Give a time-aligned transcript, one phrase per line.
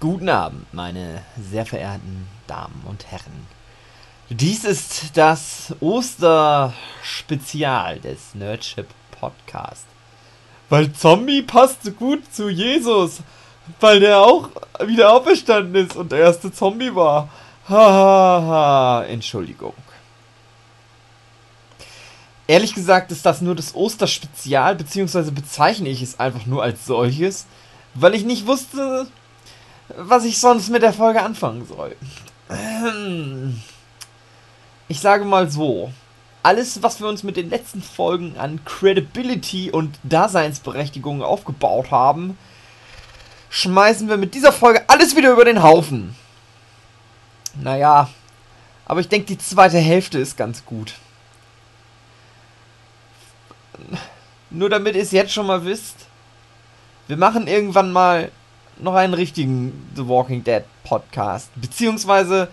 [0.00, 3.48] Guten Abend, meine sehr verehrten Damen und Herren.
[4.30, 9.86] Dies ist das Osterspezial des Nerdship Podcast.
[10.68, 13.22] Weil Zombie passt gut zu Jesus,
[13.80, 14.50] weil der auch
[14.86, 17.28] wieder auferstanden ist und der erste Zombie war.
[17.68, 19.02] Hahaha, ha, ha.
[19.02, 19.74] Entschuldigung.
[22.46, 27.46] Ehrlich gesagt ist das nur das Osterspezial, beziehungsweise bezeichne ich es einfach nur als solches,
[27.94, 29.08] weil ich nicht wusste,
[29.96, 31.96] was ich sonst mit der Folge anfangen soll.
[34.88, 35.92] Ich sage mal so,
[36.42, 42.38] alles, was wir uns mit den letzten Folgen an Credibility und Daseinsberechtigung aufgebaut haben,
[43.50, 46.14] schmeißen wir mit dieser Folge alles wieder über den Haufen.
[47.60, 48.08] Naja,
[48.86, 50.94] aber ich denke, die zweite Hälfte ist ganz gut.
[54.50, 56.06] Nur damit ihr es jetzt schon mal wisst,
[57.06, 58.30] wir machen irgendwann mal
[58.80, 62.48] noch einen richtigen The Walking Dead Podcast, beziehungsweise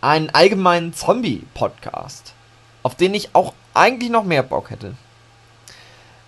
[0.00, 2.34] einen allgemeinen Zombie-Podcast,
[2.82, 4.94] auf den ich auch eigentlich noch mehr Bock hätte.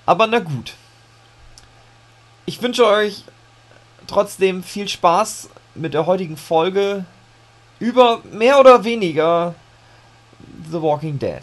[0.06, 0.74] Aber na gut.
[2.46, 3.24] Ich wünsche euch
[4.06, 7.04] trotzdem viel Spaß mit der heutigen Folge
[7.78, 9.54] über mehr oder weniger
[10.70, 11.42] The Walking Dead.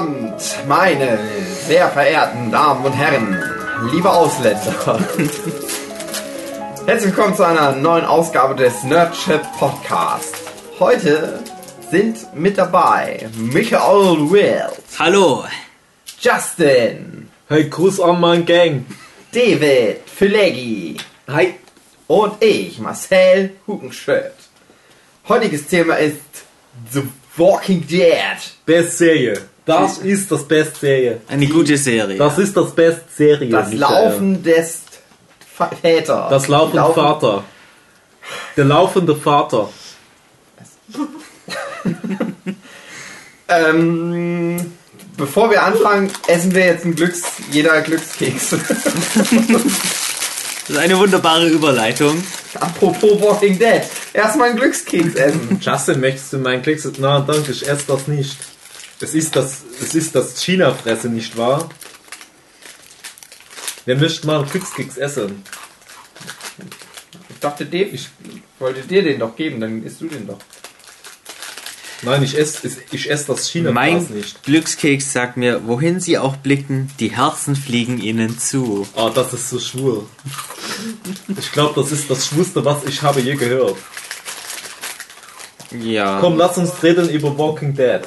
[0.00, 1.18] Abend, meine
[1.66, 3.36] sehr verehrten Damen und Herren,
[3.92, 4.98] liebe Ausländer.
[6.86, 10.34] Herzlich willkommen zu einer neuen Ausgabe des Nerdship Podcast.
[10.78, 11.40] Heute
[11.90, 15.44] sind mit dabei Michael Will, Hallo.
[16.18, 18.86] Justin, Hey, Gruß an mein Gang.
[19.32, 20.96] David Fileggi
[21.28, 21.56] Hi.
[22.06, 24.32] und ich, Marcel Hugenschött.
[25.28, 26.22] Heutiges Thema ist
[26.90, 27.02] The
[27.36, 28.38] Walking Dead.
[28.64, 29.49] Best Serie.
[29.66, 31.20] Das ist das Best Serie.
[31.28, 32.16] Eine gute Serie.
[32.16, 33.50] Das ist das Best Serie.
[33.50, 33.78] Das Michael.
[34.10, 34.80] Laufen des
[35.82, 36.26] Väter.
[36.30, 37.44] Das laufende Laufen- Vater.
[38.56, 39.68] Der laufende Vater.
[43.48, 44.72] Ähm,
[45.16, 48.54] bevor wir anfangen, essen wir jetzt ein Glücks, jeder Glückskeks.
[50.68, 52.22] Das ist eine wunderbare Überleitung.
[52.60, 53.82] Apropos Walking Dead.
[54.12, 55.58] Erstmal einen Glückskeks essen.
[55.60, 56.86] Justin, möchtest du meinen Klecks?
[56.98, 58.36] Na, danke, ich esse das nicht.
[59.00, 61.68] Es ist das, es ist das China-Fresse, nicht wahr?
[63.86, 65.42] Wer möchte mal Glückskeks essen?
[67.30, 68.08] Ich dachte, Dave, ich
[68.58, 70.38] wollte dir den doch geben, dann isst du den doch.
[72.02, 74.42] Nein, ich esse, ich esse das China-Gras Mein nicht.
[74.42, 78.86] Glückskeks sagt mir, wohin sie auch blicken, die Herzen fliegen ihnen zu.
[78.96, 80.06] Ah, das ist so schwul.
[81.38, 83.76] Ich glaube, das ist das Schwulste, was ich habe je gehört.
[85.78, 86.20] Ja.
[86.20, 88.02] Komm, lass uns reden über Walking Dead.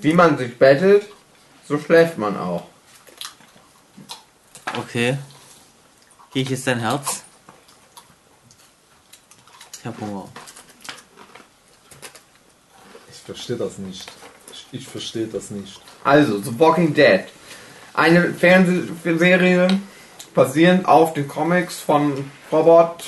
[0.00, 1.04] Wie man sich bettet,
[1.66, 2.64] so schläft man auch.
[4.78, 5.18] Okay.
[6.32, 7.22] Gehe ich jetzt dein Herz?
[9.78, 10.28] Ich hab Hunger.
[13.10, 14.10] Ich verstehe das nicht.
[14.52, 15.80] Ich, ich verstehe das nicht.
[16.04, 17.24] Also, The Walking Dead.
[17.94, 19.68] Eine Fernsehserie
[20.34, 23.04] basierend auf den Comics von Robert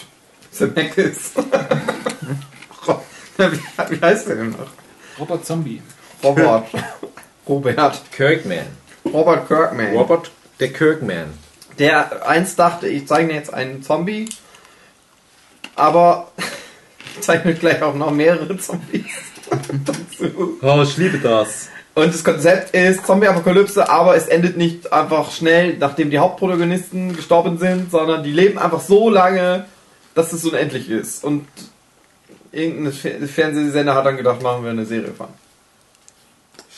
[0.51, 1.33] Zemeckis.
[3.37, 4.71] wie, wie heißt der denn noch?
[5.19, 5.81] Robert Zombie.
[6.23, 6.67] Robert.
[7.49, 8.03] Robert.
[8.13, 8.67] Kirkman.
[9.13, 9.95] Robert Kirkman.
[9.97, 11.27] Robert der Kirkman.
[11.79, 14.29] Der einst dachte, ich zeichne jetzt einen Zombie.
[15.77, 16.31] Aber
[17.17, 19.05] ich zeichne gleich auch noch mehrere Zombies.
[19.51, 20.59] dazu.
[20.63, 21.69] Oh, ich liebe das.
[21.95, 27.59] Und das Konzept ist Zombie-Apokalypse, aber es endet nicht einfach schnell, nachdem die Hauptprotagonisten gestorben
[27.59, 29.65] sind, sondern die leben einfach so lange,
[30.15, 31.25] dass es unendlich ist.
[31.25, 31.47] Und
[32.53, 35.27] irgendein Fer- Fernsehsender hat dann gedacht, machen wir eine Serie von.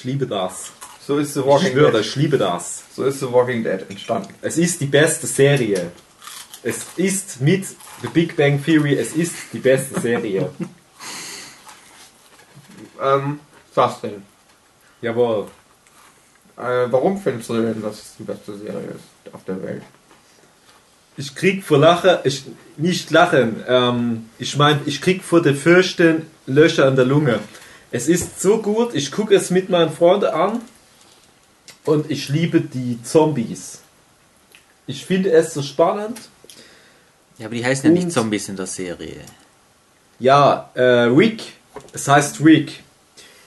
[0.03, 0.73] Ich liebe das.
[1.07, 2.01] So ist The Ich Walking schwöre, Dead.
[2.01, 2.83] ich liebe das.
[2.97, 4.35] So ist The Walking Dead entstanden.
[4.43, 5.93] Es ist die beste Serie.
[6.65, 10.51] Es ist mit The Big Bang Theory, es ist die beste Serie.
[13.01, 13.41] Ähm,
[13.75, 14.23] was denn?
[15.01, 15.49] Jawohl.
[16.57, 19.83] Äh, warum findest du denn, dass es die beste Serie ist auf der Welt?
[21.17, 22.45] Ich krieg vor Lachen, ich,
[22.77, 27.41] nicht Lachen, ähm, ich meine, ich krieg vor der Fürchten Löcher an der Lunge.
[27.95, 30.63] Es ist so gut, ich gucke es mit meinen Freunden an
[31.85, 33.81] und ich liebe die Zombies.
[34.87, 36.19] Ich finde es so spannend.
[37.39, 39.21] Ja, aber die heißen ja Und- nicht Zombies in der Serie.
[40.19, 41.43] Ja, äh, Rick,
[41.93, 42.83] es heißt Rick.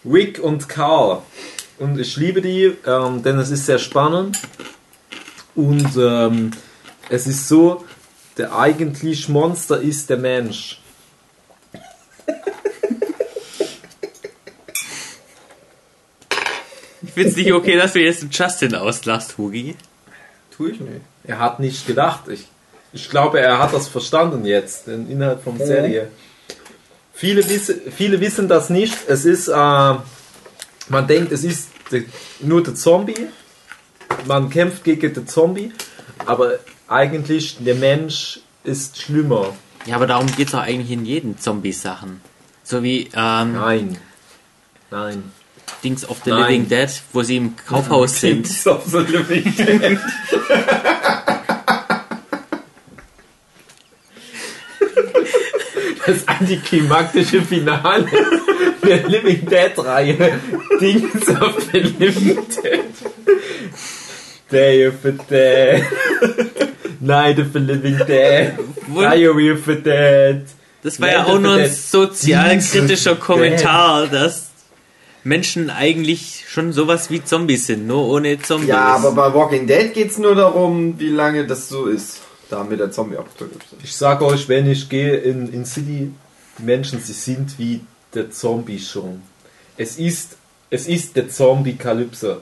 [0.05, 1.21] Rick und Carl.
[1.79, 4.39] Und ich liebe die, ähm, denn es ist sehr spannend.
[5.55, 6.51] Und ähm,
[7.09, 7.83] es ist so,
[8.37, 10.79] der eigentlich Monster ist der Mensch.
[17.15, 19.75] Find's nicht okay, dass du jetzt den Justin auslachst, Hugi.
[20.55, 21.01] Tu ich nicht.
[21.23, 22.27] Er hat nicht gedacht.
[22.27, 22.45] Ich,
[22.93, 26.07] ich glaube, er hat das verstanden jetzt, den Inhalt von der Serie.
[27.13, 28.95] Viele, wissen, viele wissen das nicht.
[29.07, 32.05] Es ist, äh, man denkt, es ist de,
[32.41, 33.27] nur der Zombie.
[34.25, 35.71] Man kämpft gegen den Zombie.
[36.25, 39.55] Aber eigentlich, der Mensch ist schlimmer.
[39.85, 42.21] Ja, aber darum geht's auch eigentlich in jeden Zombie-Sachen.
[42.63, 43.97] So wie ähm, Nein.
[44.91, 45.31] Nein.
[45.83, 46.41] Dings of the Nein.
[46.41, 48.43] Living Dead, wo sie im Kaufhaus sind.
[48.43, 49.99] Kings of the Living Dead.
[56.05, 58.07] Das antiklimaktische Finale
[58.85, 60.39] der Living Dead Reihe.
[60.79, 62.85] Dings of the Living Dead.
[64.51, 65.83] Day of the Dead.
[66.99, 68.57] Night of the Living Dead.
[68.87, 70.45] Diary of the Dead.
[70.83, 73.15] Das war ja Land auch nur ein sozialkritischer.
[73.15, 74.44] Kommentar, dass
[75.25, 78.69] Menschen eigentlich schon sowas wie Zombies sind, nur ohne Zombies.
[78.69, 82.21] Ja, aber bei Walking Dead geht's nur darum, wie lange das so ist.
[82.47, 83.75] Da mit der Zombie-Apokalypse.
[83.83, 86.11] Ich sag euch, wenn ich gehe in, in City,
[86.59, 87.81] die Menschen, sie sind wie
[88.13, 89.23] der Zombie schon.
[89.77, 90.37] Es ist,
[90.69, 92.41] es ist der Zombie-Kalypse.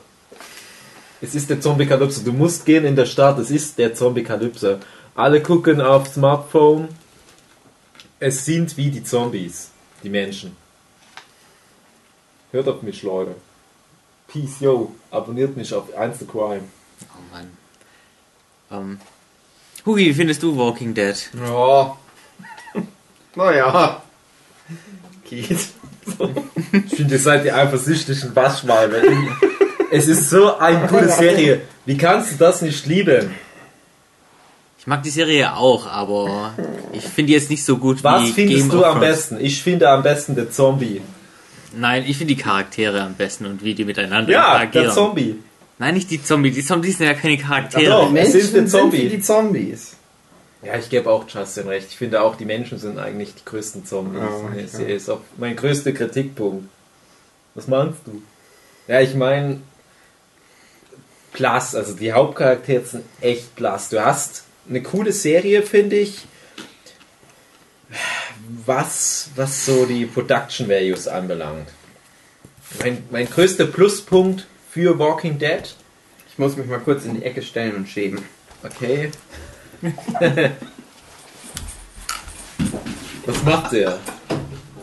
[1.21, 2.21] Es ist der Zombie-Kalypse.
[2.25, 4.81] Du musst gehen in der Stadt, es ist der Zombie-Kalypse.
[5.15, 6.89] Alle gucken auf Smartphone.
[8.19, 9.69] Es sind wie die Zombies,
[10.03, 10.62] die Menschen.
[12.53, 13.35] Hört auf mich, Leute.
[14.27, 14.93] Peace, yo.
[15.11, 16.61] Abonniert mich auf Einzelcrime.
[17.01, 17.49] Oh Mann.
[18.71, 18.99] Ähm,
[19.85, 21.15] Hugi, wie findest du Walking Dead?
[21.45, 21.97] Ja.
[23.35, 24.01] Naja.
[25.29, 25.57] Geht.
[26.85, 29.01] Ich finde, ihr seid die eifersüchtigen Waschweine.
[29.91, 31.61] Es ist so eine gute Serie.
[31.85, 33.33] Wie kannst du das nicht lieben?
[34.79, 36.53] Ich mag die Serie auch, aber
[36.91, 39.07] ich finde die jetzt nicht so gut Was wie findest Game du of am Thrones.
[39.07, 39.39] besten?
[39.39, 41.01] Ich finde am besten der Zombie.
[41.75, 44.85] Nein, ich finde die Charaktere am besten und wie die miteinander Ja, interagieren.
[44.85, 45.39] der Zombie.
[45.79, 46.55] Nein, nicht die Zombies.
[46.55, 47.93] Die Zombies sind ja keine Charaktere.
[47.95, 48.11] Ach doch.
[48.11, 49.09] Menschen ist der Zombie.
[49.09, 49.95] die Zombies.
[50.61, 51.87] Ja, ich gebe auch Justin recht.
[51.89, 54.21] Ich finde auch, die Menschen sind eigentlich die größten Zombies.
[54.21, 54.67] Ja, in der ja.
[54.67, 56.69] Serie ist auch mein größter Kritikpunkt.
[57.55, 58.21] Was meinst du?
[58.87, 59.59] Ja, ich meine,
[61.33, 63.89] Plus, also die Hauptcharaktere sind echt Plus.
[63.89, 66.25] Du hast eine coole Serie, finde ich.
[68.65, 71.69] Was, was so die Production Values anbelangt.
[72.79, 75.75] Mein, mein größter Pluspunkt für Walking Dead
[76.29, 78.23] Ich muss mich mal kurz in die Ecke stellen und schämen.
[78.63, 79.11] Okay.
[83.25, 83.99] Was macht der?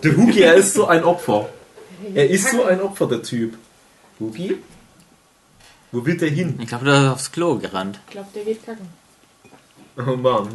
[0.02, 1.48] Der Hugi, er ist so ein Opfer.
[2.14, 3.58] Er ist so ein Opfer, der Typ.
[4.18, 4.58] Hugi?
[5.92, 6.58] Wo will der hin?
[6.60, 8.00] Ich glaube, der ist aufs Klo gerannt.
[8.06, 8.88] Ich glaube, der geht kacken.
[10.06, 10.48] Oh Mann.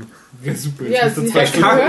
[0.43, 0.85] Ja, super.
[0.85, 1.07] Ja,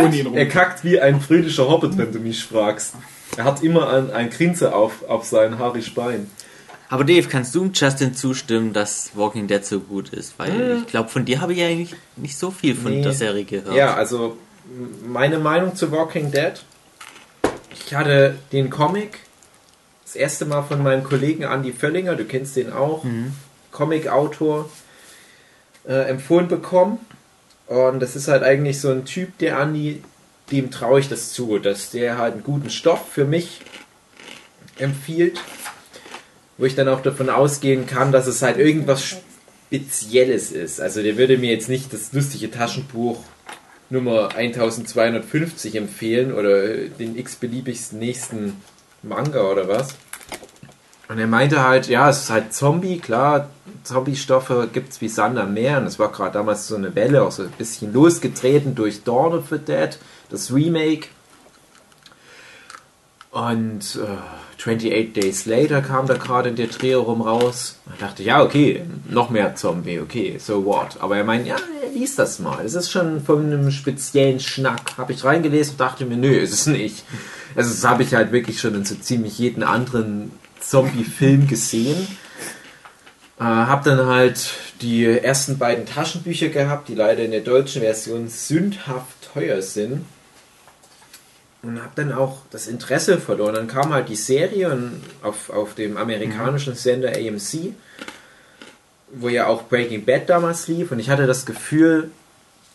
[0.06, 0.36] ihn rum.
[0.36, 2.94] Er kackt wie ein fröhlicher Hobbit, wenn du mich fragst.
[3.36, 6.30] Er hat immer ein, ein Grinse auf, auf sein haarig Bein.
[6.88, 10.38] Aber Dave, kannst du Justin zustimmen, dass Walking Dead so gut ist?
[10.38, 13.02] Weil ich glaube, von dir habe ich ja nicht, nicht so viel von Nee.
[13.02, 13.74] der Serie gehört.
[13.74, 14.36] Ja, also
[15.04, 16.52] meine Meinung zu Walking Dead.
[17.84, 19.18] Ich hatte den Comic
[20.04, 23.04] das erste Mal von meinem Kollegen Andy Völlinger, du kennst den auch,
[23.72, 24.70] Comic-Autor,
[25.88, 26.98] äh, empfohlen bekommen.
[27.66, 30.02] Und das ist halt eigentlich so ein Typ, der Andy,
[30.50, 33.60] dem traue ich das zu, dass der halt einen guten Stoff für mich
[34.78, 35.40] empfiehlt,
[36.58, 39.04] wo ich dann auch davon ausgehen kann, dass es halt irgendwas
[39.68, 40.80] Spezielles ist.
[40.80, 43.25] Also der würde mir jetzt nicht das lustige Taschenbuch
[43.88, 48.61] Nummer 1250 empfehlen oder den x-beliebigsten nächsten
[49.02, 49.94] Manga oder was.
[51.08, 53.48] Und er meinte halt, ja, es ist halt Zombie, klar,
[53.84, 57.22] Zombie-Stoffe gibt es wie Sand am Meer und es war gerade damals so eine Welle,
[57.22, 59.98] auch so ein bisschen losgetreten durch Dawn of the Dead,
[60.30, 61.08] das Remake.
[63.30, 64.16] Und äh,
[64.58, 67.78] 28 Days Later kam da gerade in der Drehung raus.
[67.92, 70.96] Ich dachte, ja, okay, noch mehr Zombie, okay, so what.
[71.00, 71.56] Aber er meint, ja,
[71.94, 72.62] lies das mal.
[72.62, 74.96] Das ist schon von einem speziellen Schnack.
[74.96, 77.04] Habe ich reingelesen und dachte mir, nö, ist es nicht.
[77.54, 80.32] Also das habe ich halt wirklich schon in so ziemlich jeden anderen
[80.66, 82.06] Zombie-Film gesehen.
[83.38, 88.28] Äh, hab dann halt die ersten beiden Taschenbücher gehabt, die leider in der deutschen Version
[88.28, 90.04] sündhaft teuer sind.
[91.62, 93.54] Und habe dann auch das Interesse verloren.
[93.54, 94.78] Dann kam halt die Serie
[95.23, 97.75] auf, auf dem amerikanischen Sender AMC,
[99.12, 100.92] wo ja auch Breaking Bad damals lief.
[100.92, 102.11] Und ich hatte das Gefühl,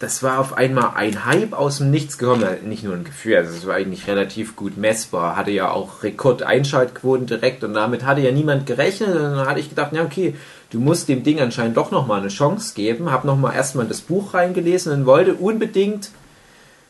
[0.01, 2.43] das war auf einmal ein Hype aus dem Nichts gekommen.
[2.65, 5.35] Nicht nur ein Gefühl, also es war eigentlich relativ gut messbar.
[5.35, 9.09] Hatte ja auch Rekord-Einschaltquoten direkt und damit hatte ja niemand gerechnet.
[9.09, 10.33] Und dann hatte ich gedacht, ja okay,
[10.71, 13.11] du musst dem Ding anscheinend doch nochmal eine Chance geben.
[13.11, 16.09] Hab nochmal erstmal das Buch reingelesen und wollte unbedingt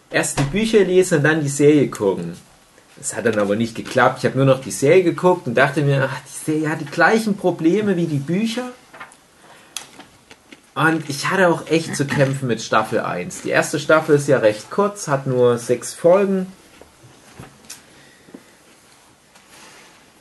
[0.10, 2.36] erst die Bücher lesen und dann die Serie gucken.
[3.00, 4.20] Es hat dann aber nicht geklappt.
[4.20, 6.86] Ich habe nur noch die Serie geguckt und dachte mir, ach, die Serie hat die
[6.86, 8.72] gleichen Probleme wie die Bücher.
[10.74, 13.42] Und ich hatte auch echt zu kämpfen mit Staffel 1.
[13.42, 16.48] Die erste Staffel ist ja recht kurz, hat nur sechs Folgen.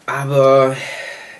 [0.07, 0.77] Aber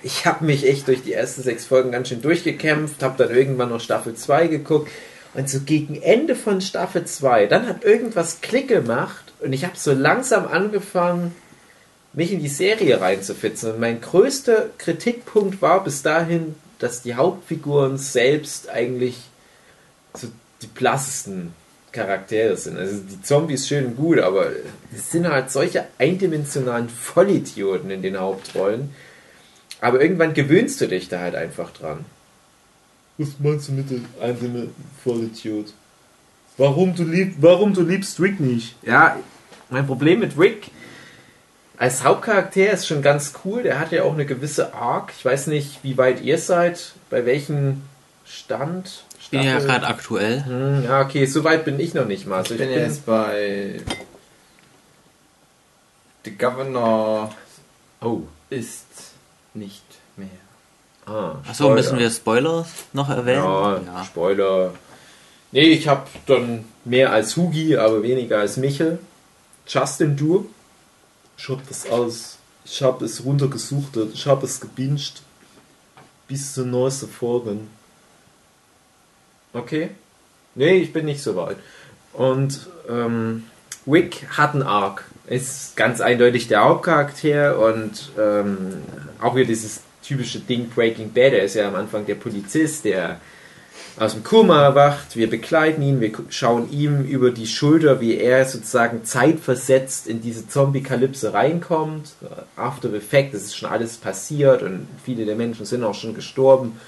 [0.01, 3.69] ich habe mich echt durch die ersten sechs Folgen ganz schön durchgekämpft, habe dann irgendwann
[3.69, 4.89] noch Staffel 2 geguckt.
[5.33, 9.77] Und so gegen Ende von Staffel 2, dann hat irgendwas Klick gemacht und ich habe
[9.77, 11.33] so langsam angefangen,
[12.13, 13.73] mich in die Serie reinzufitzen.
[13.73, 19.17] Und mein größter Kritikpunkt war bis dahin, dass die Hauptfiguren selbst eigentlich
[20.15, 20.27] so
[20.61, 21.53] die blassesten
[21.91, 22.77] Charaktere sind.
[22.77, 24.47] Also die Zombies schön und gut, aber
[24.95, 28.89] es sind halt solche eindimensionalen Vollidioten in den Hauptrollen.
[29.79, 32.03] Aber irgendwann gewöhnst du dich da halt einfach dran.
[33.19, 34.73] Was meinst du mit dem einzelnen
[35.03, 35.73] Vollidiot?
[36.57, 38.75] Warum du, lieb, warum du liebst Rick nicht?
[38.81, 39.17] Ja,
[39.69, 40.71] mein Problem mit Rick
[41.81, 43.63] als Hauptcharakter ist schon ganz cool.
[43.63, 45.11] Der hat ja auch eine gewisse Arc.
[45.17, 47.81] Ich weiß nicht, wie weit ihr seid, bei welchem
[48.23, 49.03] Stand.
[49.19, 50.45] Ich bin ja gerade aktuell.
[50.45, 52.37] Hm, ja, okay, so weit bin ich noch nicht mal.
[52.37, 53.81] Also Ich bin jetzt bei
[56.23, 57.33] The Governor
[57.99, 58.21] Oh.
[58.51, 58.85] ist
[59.55, 59.83] nicht
[60.17, 60.27] mehr.
[61.07, 63.43] Ah, Achso, müssen wir Spoiler noch erwähnen?
[63.43, 64.73] Ja, Spoiler.
[65.51, 68.99] Nee, ich habe dann mehr als Hugi, aber weniger als Michel.
[69.67, 70.47] Justin, du?
[71.41, 72.37] Ich hab das alles.
[72.65, 74.11] Ich habe es runtergesuchtet.
[74.13, 75.23] Ich habe es gebinged.
[76.27, 77.57] Bis zur neuesten Folge.
[79.51, 79.89] Okay.
[80.53, 81.57] Nee, ich bin nicht so weit.
[82.13, 83.45] Und ähm,
[83.87, 85.05] Wick hat einen Arc.
[85.25, 88.83] Ist ganz eindeutig der Hauptcharakter und ähm,
[89.19, 91.33] auch wieder dieses typische Ding Breaking Bad.
[91.33, 93.19] Er ist ja am Anfang der Polizist, der
[93.97, 95.15] aus dem Koma erwacht.
[95.15, 100.47] Wir begleiten ihn, wir schauen ihm über die Schulter, wie er sozusagen zeitversetzt in diese
[100.47, 102.13] Zombie-Kalypse reinkommt.
[102.55, 106.79] After Effect, es ist schon alles passiert und viele der Menschen sind auch schon gestorben.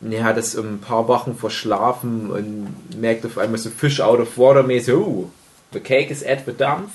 [0.00, 4.20] Und er hat es ein paar Wochen verschlafen und merkt auf einmal so Fish out
[4.20, 5.30] of water mäßig, oh,
[5.72, 6.92] the cake is at the Dampf.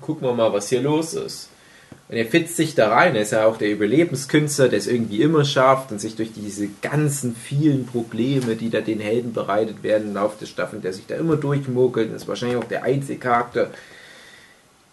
[0.00, 1.48] Gucken wir mal, was hier los ist.
[2.08, 3.16] Und er fitzt sich da rein.
[3.16, 6.68] Er ist ja auch der Überlebenskünstler, der es irgendwie immer schafft und sich durch diese
[6.80, 11.06] ganzen vielen Probleme, die da den Helden bereitet werden im Laufe der Staffel, der sich
[11.06, 13.70] da immer durchmuckelt und ist wahrscheinlich auch der einzige Charakter,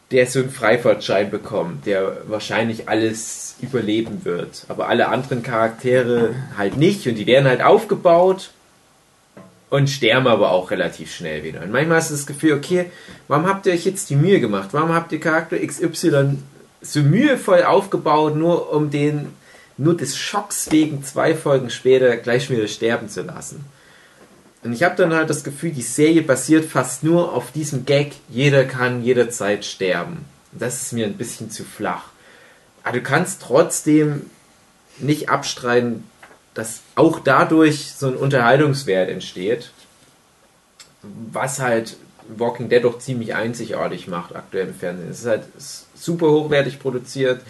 [0.10, 4.66] der so einen Freifahrtschein bekommt, der wahrscheinlich alles überleben wird.
[4.68, 8.52] Aber alle anderen Charaktere halt nicht und die werden halt aufgebaut
[9.70, 11.62] und sterben aber auch relativ schnell wieder.
[11.62, 12.86] Und manchmal hast du das Gefühl, okay,
[13.28, 14.70] warum habt ihr euch jetzt die Mühe gemacht?
[14.72, 16.38] Warum habt ihr Charakter XY
[16.84, 19.34] so mühevoll aufgebaut, nur um den,
[19.78, 23.66] nur des Schocks wegen zwei Folgen später gleich wieder sterben zu lassen?
[24.64, 28.14] Und ich habe dann halt das Gefühl, die Serie basiert fast nur auf diesem Gag,
[28.30, 30.26] jeder kann jederzeit sterben.
[30.54, 32.06] Das ist mir ein bisschen zu flach.
[32.84, 34.30] Aber du kannst trotzdem
[35.00, 36.08] nicht abstreiten,
[36.54, 39.72] dass auch dadurch so ein Unterhaltungswert entsteht,
[41.02, 41.98] was halt
[42.38, 45.10] Walking Dead doch ziemlich einzigartig macht aktuell im Fernsehen.
[45.10, 45.44] Es ist halt
[45.96, 47.42] super hochwertig produziert.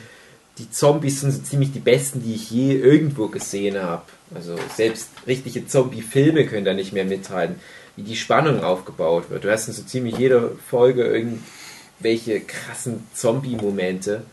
[0.57, 4.03] Die Zombies sind so ziemlich die besten, die ich je irgendwo gesehen habe.
[4.33, 7.55] Also selbst richtige Zombie-Filme können da nicht mehr mithalten,
[7.95, 9.43] wie die Spannung aufgebaut wird.
[9.43, 14.23] Du hast in so ziemlich jeder Folge irgendwelche krassen Zombie-Momente,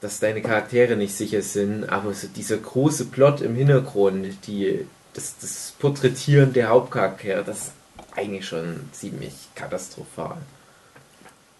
[0.00, 5.36] dass deine Charaktere nicht sicher sind, aber so dieser große Plot im Hintergrund, die, das,
[5.40, 7.72] das Porträtieren der Hauptcharaktere, das
[8.18, 10.36] eigentlich schon ziemlich katastrophal.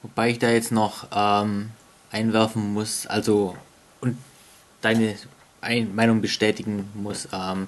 [0.02, 1.70] Wobei ich da jetzt noch ähm,
[2.12, 3.56] einwerfen muss, also
[4.00, 4.16] und
[4.80, 5.14] deine
[5.60, 7.28] Ein Meinung bestätigen muss.
[7.32, 7.66] Ähm,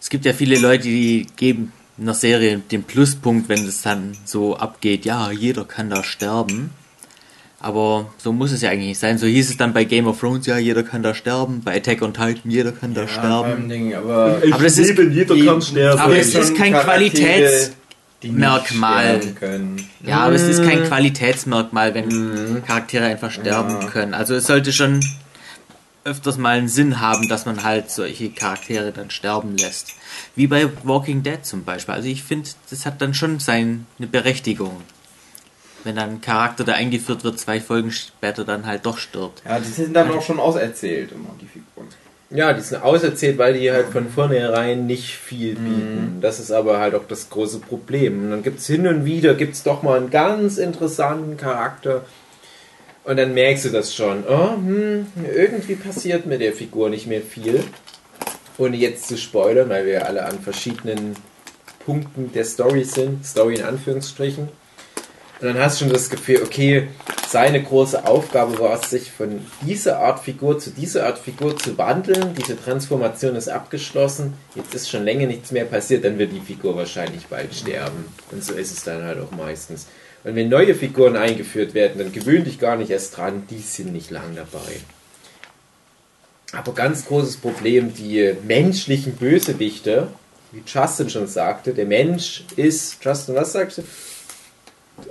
[0.00, 4.56] es gibt ja viele Leute, die geben einer Serie den Pluspunkt, wenn es dann so
[4.56, 6.70] abgeht, ja, jeder kann da sterben.
[7.62, 9.18] Aber so muss es ja eigentlich nicht sein.
[9.18, 11.60] So hieß es dann bei Game of Thrones, ja, jeder kann da sterben.
[11.62, 13.68] Bei Attack on Titan, jeder kann da sterben.
[13.68, 16.00] Ding, aber Ich Aber das ist- liebe, jeder kann sterben.
[16.00, 17.79] aber es ist kein Qualitäts- die nicht
[18.22, 19.20] Merkmal.
[20.04, 23.86] Ja, aber es ist kein Qualitätsmerkmal, wenn Charaktere einfach sterben Ja.
[23.88, 24.14] können.
[24.14, 25.00] Also es sollte schon
[26.04, 29.92] öfters mal einen Sinn haben, dass man halt solche Charaktere dann sterben lässt.
[30.34, 31.94] Wie bei Walking Dead zum Beispiel.
[31.94, 34.80] Also ich finde, das hat dann schon seine Berechtigung.
[35.84, 39.42] Wenn dann ein Charakter, der eingeführt wird, zwei Folgen später dann halt doch stirbt.
[39.46, 41.88] Ja, die sind dann auch schon auserzählt, immer die Figuren.
[42.32, 46.18] Ja, die sind auserzählt, weil die halt von vornherein nicht viel bieten.
[46.20, 48.24] Das ist aber halt auch das große Problem.
[48.24, 52.04] Und dann gibt es hin und wieder, gibt es doch mal einen ganz interessanten Charakter.
[53.02, 54.22] Und dann merkst du das schon.
[54.28, 57.64] Oh, hm, irgendwie passiert mit der Figur nicht mehr viel.
[58.58, 61.16] Ohne jetzt zu spoilern, weil wir alle an verschiedenen
[61.84, 63.26] Punkten der Story sind.
[63.26, 64.48] Story in Anführungsstrichen.
[65.40, 66.88] Und dann hast du schon das Gefühl, okay,
[67.26, 71.78] seine große Aufgabe war es, sich von dieser Art Figur zu dieser Art Figur zu
[71.78, 72.34] wandeln.
[72.34, 74.34] Diese Transformation ist abgeschlossen.
[74.54, 78.04] Jetzt ist schon länger nichts mehr passiert, dann wird die Figur wahrscheinlich bald sterben.
[78.30, 79.86] Und so ist es dann halt auch meistens.
[80.24, 83.94] Und wenn neue Figuren eingeführt werden, dann gewöhn dich gar nicht erst dran, die sind
[83.94, 84.76] nicht lang dabei.
[86.52, 90.08] Aber ganz großes Problem, die menschlichen Bösewichte,
[90.52, 93.82] wie Justin schon sagte, der Mensch ist, Justin, was sagst du?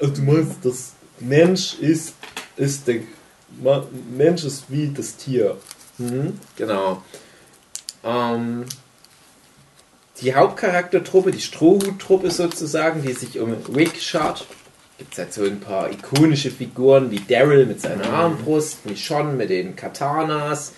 [0.02, 2.14] Also du meinst, das Mensch ist,
[2.58, 3.02] ist der
[4.16, 5.58] Mensch ist wie das Tier.
[5.98, 7.04] Mhm, genau.
[8.04, 8.66] Ähm,
[10.22, 14.46] die Hauptcharaktertruppe, die Strohhut-Truppe sozusagen, die sich um Rick schart.
[14.98, 19.50] Gibt es halt so ein paar ikonische Figuren wie Daryl mit seiner Armbrust, Michonne mit
[19.50, 20.74] den Katanas,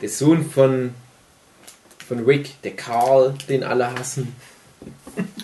[0.00, 0.92] der Sohn von,
[2.06, 4.34] von Rick, der Karl, den alle hassen.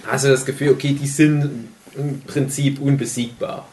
[0.07, 3.67] Hast du das Gefühl, okay, die sind im Prinzip unbesiegbar.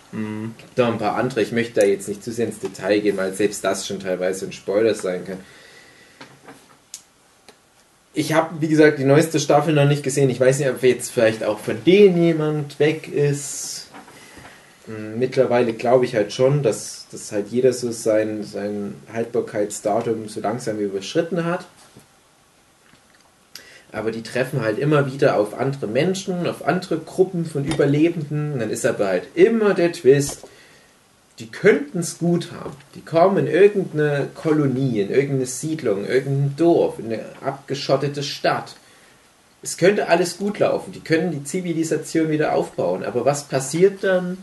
[0.57, 3.17] Gibt da ein paar andere, ich möchte da jetzt nicht zu sehr ins Detail gehen,
[3.17, 5.37] weil selbst das schon teilweise ein Spoiler sein kann.
[8.13, 10.29] Ich habe, wie gesagt, die neueste Staffel noch nicht gesehen.
[10.31, 13.89] Ich weiß nicht, ob jetzt vielleicht auch von denen jemand weg ist.
[14.87, 20.39] Hm, Mittlerweile glaube ich halt schon, dass, dass halt jeder so sein, sein Haltbarkeitsdatum so
[20.39, 21.67] langsam überschritten hat.
[23.91, 28.53] Aber die treffen halt immer wieder auf andere Menschen, auf andere Gruppen von Überlebenden.
[28.53, 30.47] Und dann ist aber halt immer der Twist,
[31.39, 32.75] die könnten es gut haben.
[32.95, 38.75] Die kommen in irgendeine Kolonie, in irgendeine Siedlung, irgendein Dorf, in eine abgeschottete Stadt.
[39.61, 40.91] Es könnte alles gut laufen.
[40.91, 43.03] Die können die Zivilisation wieder aufbauen.
[43.03, 44.37] Aber was passiert dann?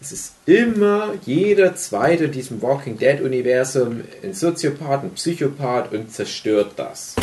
[0.00, 6.12] Es ist immer jeder Zweite in diesem Walking Dead Universum ein Soziopath, ein Psychopath und
[6.12, 7.14] zerstört das.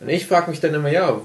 [0.00, 1.20] Und ich frage mich dann immer, ja,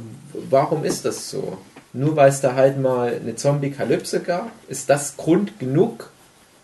[0.49, 1.57] warum ist das so?
[1.93, 4.51] Nur weil es da halt mal eine Zombie-Kalypse gab?
[4.67, 6.11] Ist das Grund genug,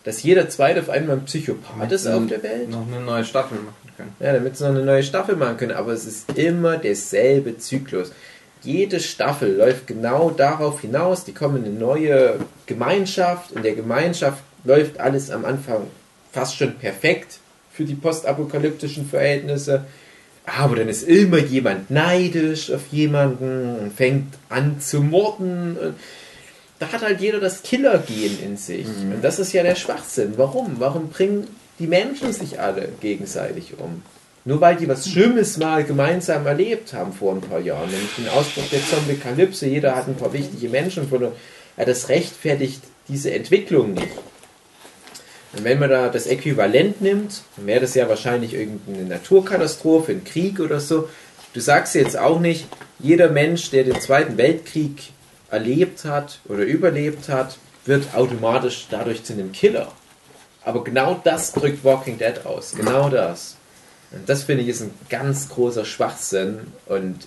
[0.03, 2.69] dass jeder Zweite auf einmal ein Psychopath ist auf der Welt?
[2.69, 4.15] Noch eine neue Staffel machen können.
[4.19, 5.71] Ja, damit sie noch eine neue Staffel machen können.
[5.71, 8.11] Aber es ist immer derselbe Zyklus.
[8.61, 11.23] Jede Staffel läuft genau darauf hinaus.
[11.23, 13.53] Die kommen in eine neue Gemeinschaft.
[13.53, 15.87] In der Gemeinschaft läuft alles am Anfang
[16.31, 17.39] fast schon perfekt
[17.71, 19.85] für die postapokalyptischen Verhältnisse.
[20.45, 25.77] Aber dann ist immer jemand neidisch auf jemanden und fängt an zu morden.
[26.79, 28.87] Da hat halt jeder das Killergehen in sich.
[28.87, 30.33] Und das ist ja der Schwachsinn.
[30.37, 30.77] Warum?
[30.79, 34.01] Warum bringen die Menschen sich alle gegenseitig um?
[34.43, 38.27] Nur weil die was Schlimmes mal gemeinsam erlebt haben vor ein paar Jahren, nämlich den
[38.27, 41.33] Ausbruch der Zombie-Kalypse, jeder hat ein paar wichtige Menschen verloren.
[41.77, 44.09] Ja, das rechtfertigt diese Entwicklung nicht.
[45.53, 50.59] Und wenn man da das Äquivalent nimmt, wäre das ja wahrscheinlich irgendeine Naturkatastrophe, ein Krieg
[50.59, 51.09] oder so.
[51.53, 52.67] Du sagst jetzt auch nicht,
[52.99, 55.11] jeder Mensch, der den Zweiten Weltkrieg
[55.49, 59.91] erlebt hat oder überlebt hat, wird automatisch dadurch zu einem Killer.
[60.63, 62.73] Aber genau das drückt Walking Dead aus.
[62.75, 63.57] Genau das.
[64.11, 66.67] Und das finde ich ist ein ganz großer Schwachsinn.
[66.85, 67.25] Und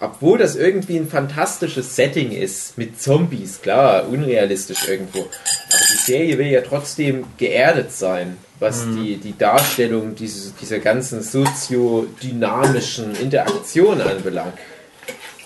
[0.00, 5.20] obwohl das irgendwie ein fantastisches Setting ist, mit Zombies, klar, unrealistisch irgendwo.
[5.20, 11.22] Aber die Serie will ja trotzdem geerdet sein, was die, die Darstellung dieses, dieser ganzen
[11.22, 14.58] soziodynamischen Interaktion anbelangt.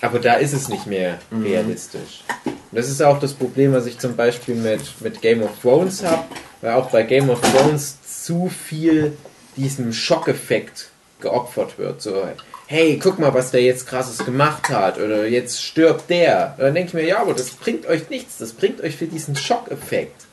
[0.01, 2.25] Aber da ist es nicht mehr realistisch.
[2.45, 6.03] Und das ist auch das Problem, was ich zum Beispiel mit, mit Game of Thrones
[6.03, 6.25] habe,
[6.61, 9.17] weil auch bei Game of Thrones zu viel
[9.57, 12.01] diesem Schockeffekt geopfert wird.
[12.01, 12.23] So,
[12.71, 16.55] hey, guck mal, was der jetzt krasses gemacht hat, oder jetzt stirbt der.
[16.57, 19.09] Und dann denke ich mir, ja, aber das bringt euch nichts, das bringt euch für
[19.09, 20.27] diesen Schockeffekt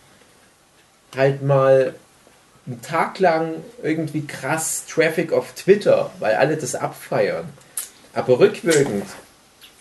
[1.15, 1.95] halt mal
[2.67, 7.45] einen Tag lang irgendwie krass Traffic auf Twitter, weil alle das abfeiern.
[8.13, 9.05] Aber rückwirkend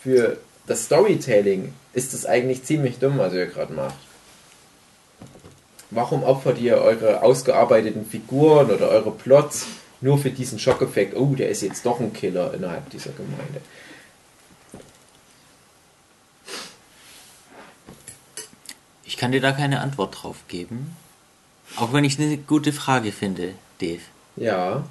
[0.01, 3.97] für das Storytelling ist es eigentlich ziemlich dumm, was ihr gerade macht.
[5.91, 9.67] Warum opfert ihr eure ausgearbeiteten Figuren oder eure Plots
[10.01, 11.15] nur für diesen Schockeffekt?
[11.15, 13.61] Oh, der ist jetzt doch ein Killer innerhalb dieser Gemeinde.
[19.03, 20.95] Ich kann dir da keine Antwort drauf geben.
[21.77, 24.01] Auch wenn ich es eine gute Frage finde, Dave.
[24.35, 24.83] Ja.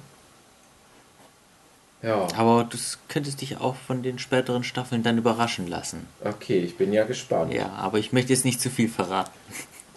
[2.03, 6.05] Ja, Aber du könntest dich auch von den späteren Staffeln dann überraschen lassen.
[6.23, 7.51] okay, ich bin ja gespannt.
[7.53, 9.31] Ja, aber ich möchte jetzt nicht zu viel verraten.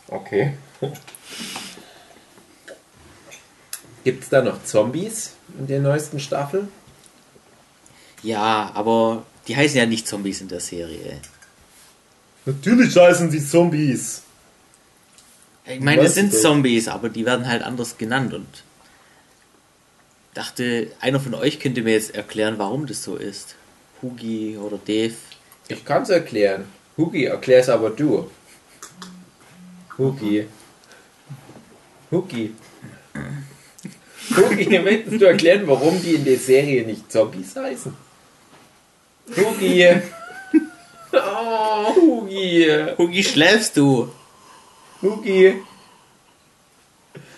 [0.08, 0.54] Okay.
[4.10, 6.66] Gibt es da noch Zombies in der neuesten Staffel?
[8.24, 11.20] Ja, aber die heißen ja nicht Zombies in der Serie.
[12.44, 14.22] Natürlich heißen sie Zombies.
[15.64, 16.36] Ich meine, es sind du.
[16.36, 18.48] Zombies, aber die werden halt anders genannt und
[20.34, 23.54] dachte, einer von euch könnte mir jetzt erklären, warum das so ist.
[24.02, 25.14] Hugi oder Dave.
[25.68, 26.64] Ich kann es erklären.
[26.96, 28.28] Hugi, erklär's aber du.
[29.96, 30.48] Huki.
[32.10, 32.54] Huki.
[34.36, 37.92] Huki, möchtest du erklären, warum die in der Serie nicht Zombies heißen?
[39.36, 39.86] Huki.
[41.12, 42.68] Oh, Huki.
[42.96, 44.08] Hugi, schläfst du?
[45.02, 45.54] Huki.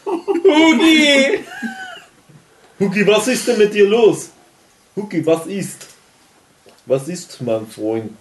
[0.05, 1.45] Huki.
[2.79, 4.31] Huki, was ist denn mit dir los?
[4.97, 5.87] Huki, was ist?
[6.85, 8.13] Was ist, mein Freund?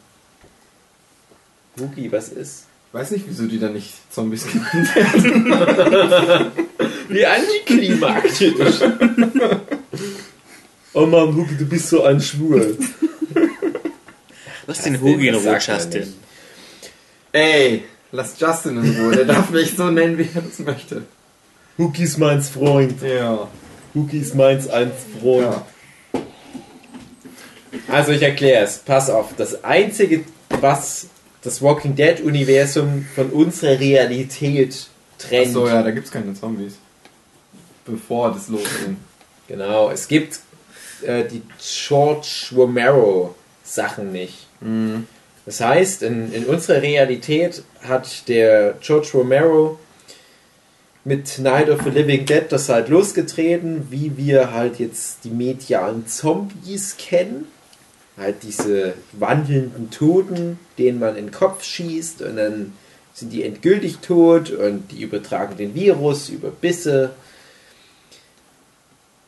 [1.79, 2.65] Huki, was ist?
[2.91, 6.51] Weiß nicht, wieso die da nicht Zombies genannt werden.
[7.07, 8.81] Wie antiklimaktisch.
[10.93, 12.77] Oh Mann, Huki, du bist so ein Schwul.
[14.67, 16.13] Lass den Hugi in Ruhe, Justin.
[17.31, 19.15] Ey, lass Justin in Ruhe.
[19.15, 21.03] Der darf mich so nennen, wie er das möchte.
[21.77, 23.01] Huki ist meins Freund.
[23.01, 23.47] Ja.
[23.95, 25.43] Huki ist meins ein Freund.
[25.45, 25.65] ja.
[27.87, 28.79] Also ich erkläre es.
[28.79, 29.29] Pass auf.
[29.37, 30.25] Das Einzige,
[30.59, 31.07] was
[31.41, 35.47] das Walking Dead Universum von unserer Realität trennt.
[35.47, 36.73] Achso, ja, da gibt's keine Zombies.
[37.85, 38.97] Bevor das losging.
[39.47, 39.89] Genau.
[39.89, 40.39] Es gibt
[41.01, 44.47] äh, die George Romero Sachen nicht.
[44.61, 45.07] Mhm.
[45.45, 49.79] Das heißt, in, in unserer Realität hat der George Romero
[51.03, 56.07] mit Night of the Living Dead das halt losgetreten, wie wir halt jetzt die medialen
[56.07, 57.47] Zombies kennen.
[58.17, 62.73] Halt diese wandelnden Toten, denen man in den Kopf schießt und dann
[63.13, 67.11] sind die endgültig tot und die übertragen den Virus über Bisse.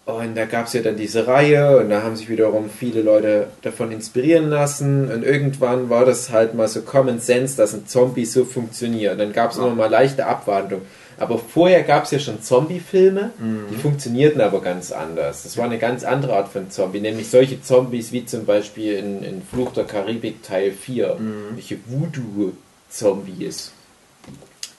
[0.06, 3.48] Und da gab es ja dann diese Reihe und da haben sich wiederum viele Leute
[3.62, 8.26] davon inspirieren lassen und irgendwann war das halt mal so Common Sense, dass ein Zombie
[8.26, 9.18] so funktioniert.
[9.18, 10.82] Dann gab es immer mal leichte Abwandlung.
[11.24, 13.32] Aber vorher gab es ja schon Zombie-Filme,
[13.72, 15.44] die funktionierten aber ganz anders.
[15.44, 19.24] Das war eine ganz andere Art von Zombie, nämlich solche Zombies wie zum Beispiel in,
[19.24, 21.18] in Fluch der Karibik Teil 4,
[21.54, 23.72] welche Voodoo-Zombies,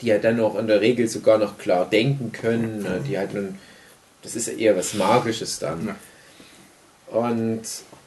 [0.02, 3.32] die halt dann auch in der Regel sogar noch klar denken können, äh, die halt
[3.32, 3.58] nun,
[4.20, 5.96] das ist ja eher was Magisches dann.
[7.10, 7.18] Ja.
[7.18, 7.62] Und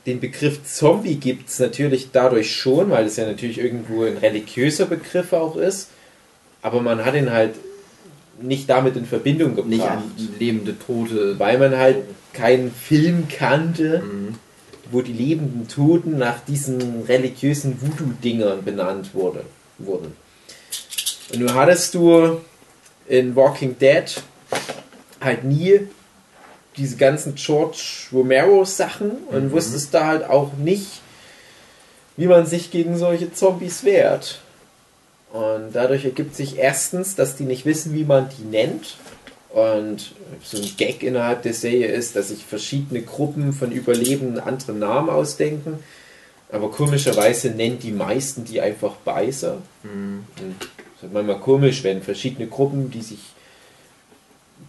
[0.06, 4.86] den Begriff Zombie gibt es natürlich dadurch schon, weil es ja natürlich irgendwo ein religiöser
[4.86, 5.90] Begriff auch ist,
[6.62, 7.56] aber man hat ihn halt
[8.42, 9.70] nicht damit in Verbindung gebracht.
[9.70, 10.04] Nicht an
[10.40, 11.38] lebende Tote.
[11.40, 11.98] Weil man halt
[12.34, 14.36] keinen Film kannte, Mhm.
[14.92, 19.44] wo die lebenden Toten nach diesen religiösen Voodoo-Dingern benannt wurde,
[19.80, 20.14] wurden.
[21.34, 22.40] Und nun hattest du
[23.08, 24.06] in Walking Dead
[25.20, 25.82] halt nie
[26.78, 27.82] diese ganzen George
[28.14, 31.02] Romero-Sachen und wusstest da halt auch nicht,
[32.18, 34.40] wie man sich gegen solche Zombies wehrt.
[35.32, 38.96] Und dadurch ergibt sich erstens, dass die nicht wissen, wie man die nennt.
[39.50, 40.14] Und
[40.44, 45.10] so ein Gag innerhalb der Serie ist, dass sich verschiedene Gruppen von Überlebenden andere Namen
[45.10, 45.80] ausdenken.
[46.52, 49.58] Aber komischerweise nennen die meisten die einfach Beißer.
[49.84, 50.26] Und
[50.60, 53.20] das ist manchmal komisch, wenn verschiedene Gruppen, die sich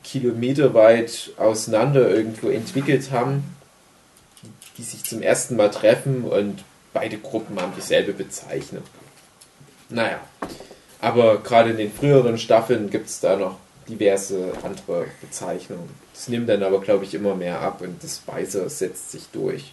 [0.04, 3.44] kilometerweit auseinander irgendwo entwickelt haben,
[4.76, 8.84] die sich zum ersten Mal treffen und beide Gruppen haben dieselbe Bezeichnung.
[9.88, 10.20] Naja,
[11.00, 13.56] aber gerade in den früheren Staffeln gibt es da noch
[13.88, 15.88] diverse andere Bezeichnungen.
[16.12, 19.72] Das nimmt dann aber, glaube ich, immer mehr ab und das Weiße setzt sich durch.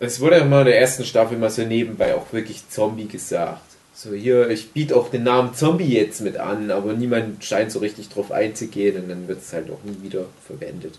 [0.00, 3.60] Es wurde ja mal in der ersten Staffel mal so nebenbei auch wirklich Zombie gesagt.
[3.94, 7.78] So hier, ich biete auch den Namen Zombie jetzt mit an, aber niemand scheint so
[7.78, 10.98] richtig drauf einzugehen und dann wird es halt auch nie wieder verwendet.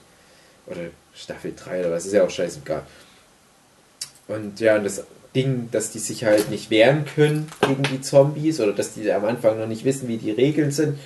[0.68, 0.82] Oder
[1.14, 2.84] Staffel 3 oder was, ist ja auch scheißegal.
[4.28, 5.04] Und ja, und das
[5.36, 9.26] Ding, dass die sich halt nicht wehren können gegen die Zombies oder dass die am
[9.26, 11.00] Anfang noch nicht wissen, wie die Regeln sind,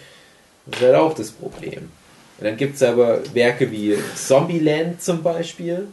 [0.65, 1.89] das ist halt auch das Problem.
[2.37, 5.87] Und dann gibt es aber Werke wie Zombieland zum Beispiel,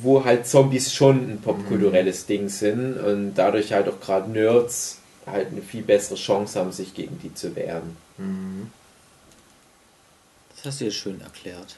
[0.00, 5.48] wo halt Zombies schon ein popkulturelles Ding sind und dadurch halt auch gerade Nerds halt
[5.48, 7.96] eine viel bessere Chance haben, sich gegen die zu wehren.
[10.56, 11.76] Das hast du jetzt schön erklärt.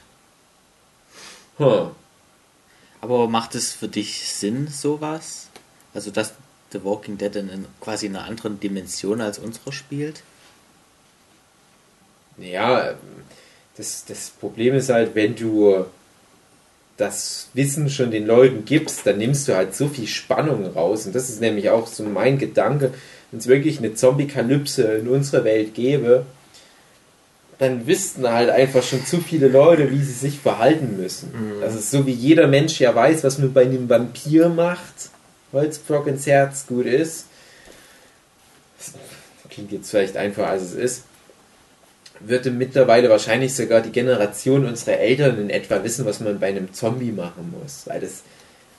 [1.57, 1.91] Hm.
[3.01, 5.49] Aber macht es für dich Sinn, sowas?
[5.93, 6.33] Also, dass
[6.71, 10.23] The Walking Dead in, quasi in einer anderen Dimension als unsere spielt?
[12.37, 12.95] Ja,
[13.77, 15.85] das, das Problem ist halt, wenn du
[16.97, 21.05] das Wissen schon den Leuten gibst, dann nimmst du halt so viel Spannung raus.
[21.05, 22.93] Und das ist nämlich auch so mein Gedanke,
[23.31, 26.25] wenn es wirklich eine Zombie-Kalypse in unserer Welt gäbe,
[27.59, 31.31] dann wüssten halt einfach schon zu viele Leute, wie sie sich verhalten müssen.
[31.59, 35.09] Das ist so, wie jeder Mensch ja weiß, was man bei einem Vampir macht.
[35.53, 37.25] Holzpflock ins Herz, gut ist.
[38.77, 38.93] Das
[39.49, 41.03] klingt jetzt vielleicht einfacher, als es ist
[42.19, 46.73] würde mittlerweile wahrscheinlich sogar die Generation unserer Eltern in etwa wissen, was man bei einem
[46.73, 47.83] Zombie machen muss.
[47.85, 48.23] Weil das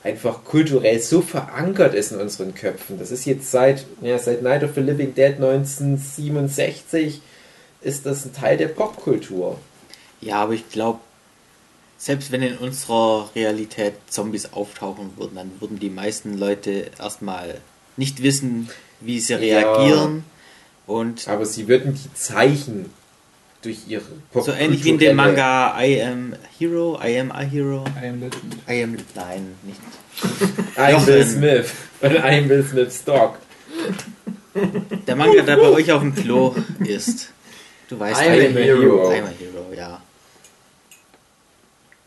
[0.03, 2.99] einfach kulturell so verankert ist in unseren Köpfen.
[2.99, 7.21] Das ist jetzt seit, ja, seit Night of the Living Dead 1967
[7.81, 9.57] ist das ein Teil der Popkultur.
[10.21, 10.99] Ja, aber ich glaube,
[11.97, 17.59] selbst wenn in unserer Realität Zombies auftauchen würden, dann würden die meisten Leute erstmal
[17.97, 18.69] nicht wissen,
[19.01, 20.23] wie sie reagieren.
[20.87, 22.91] Und Aber sie würden die Zeichen
[23.61, 24.01] durch ihre
[24.33, 27.83] so ähnlich wie in dem Manga I Am Hero, I Am a Hero.
[28.01, 28.55] I am legend.
[28.67, 29.79] I am, nein, nicht.
[30.77, 31.29] I'm Will Jochen.
[31.29, 31.71] Smith.
[32.01, 33.37] Und I'm Will Smith's Dog.
[35.05, 37.33] Der Manga, der bei euch auf dem Klo ist.
[37.89, 39.09] Du weißt, I'm I a hero.
[39.09, 40.01] I'm a Hero, ja.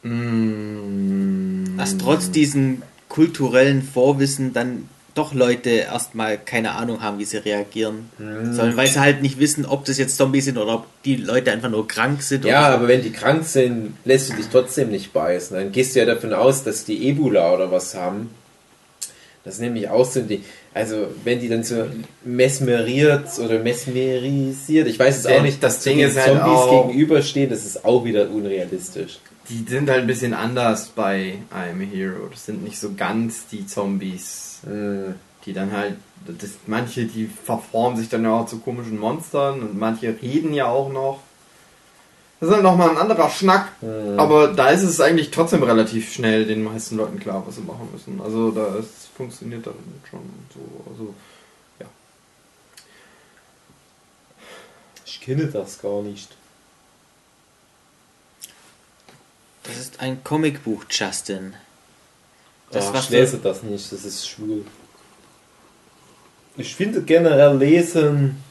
[0.03, 1.77] Mm.
[1.77, 8.09] Dass trotz diesen kulturellen Vorwissen dann doch Leute erstmal keine Ahnung haben, wie sie reagieren.
[8.19, 11.53] Sondern weil sie halt nicht wissen, ob das jetzt Zombies sind oder ob die Leute
[11.53, 12.45] einfach nur krank sind.
[12.47, 15.57] Ja, oder aber wenn die krank sind, lässt du dich trotzdem nicht beißen.
[15.57, 18.31] Dann gehst du ja davon aus, dass die Ebola oder was haben.
[19.45, 21.85] Das ist nämlich auch so die, also wenn die dann so
[22.25, 26.87] mesmeriert oder mesmerisiert, ich weiß es auch nicht, das dass Ding ist halt Zombies auch-
[26.89, 29.19] gegenüberstehen, das ist auch wieder unrealistisch.
[29.49, 32.29] Die sind halt ein bisschen anders bei I Am a Hero.
[32.31, 35.15] Das sind nicht so ganz die Zombies, Hm.
[35.45, 35.95] die dann halt.
[36.39, 40.67] Das, manche, die verformen sich dann ja auch zu komischen Monstern und manche reden ja
[40.67, 41.19] auch noch.
[42.43, 43.69] Das ist halt nochmal ein anderer Schnack.
[43.79, 44.19] Hm.
[44.19, 47.89] Aber da ist es eigentlich trotzdem relativ schnell den meisten Leuten klar, was sie machen
[47.93, 48.21] müssen.
[48.21, 49.75] Also da ist, funktioniert dann
[50.11, 50.91] schon so.
[50.91, 51.15] Also,
[55.05, 56.35] Ich kenne das gar nicht.
[59.63, 61.55] Das ist ein Comicbuch, Justin.
[62.73, 64.65] Das, Ach, ich lese das nicht, das ist schwul.
[66.57, 68.43] Ich finde generell lesen.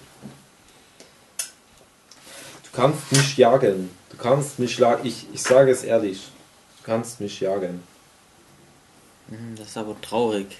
[2.71, 3.89] Du kannst mich jagen.
[4.09, 5.05] Du kannst mich jagen.
[5.05, 6.29] Ich, ich sage es ehrlich.
[6.77, 7.83] Du kannst mich jagen.
[9.29, 10.57] Hm, Das ist aber traurig,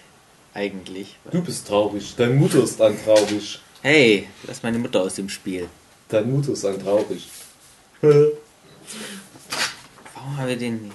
[0.53, 1.17] eigentlich.
[1.31, 2.15] Du bist traurig.
[2.17, 3.59] Deine Mutter ist dann traurig.
[3.81, 5.67] Hey, lass meine Mutter aus dem Spiel.
[6.09, 7.29] Deine Mutter ist dann traurig.
[8.01, 8.31] Warum
[10.37, 10.91] haben wir den...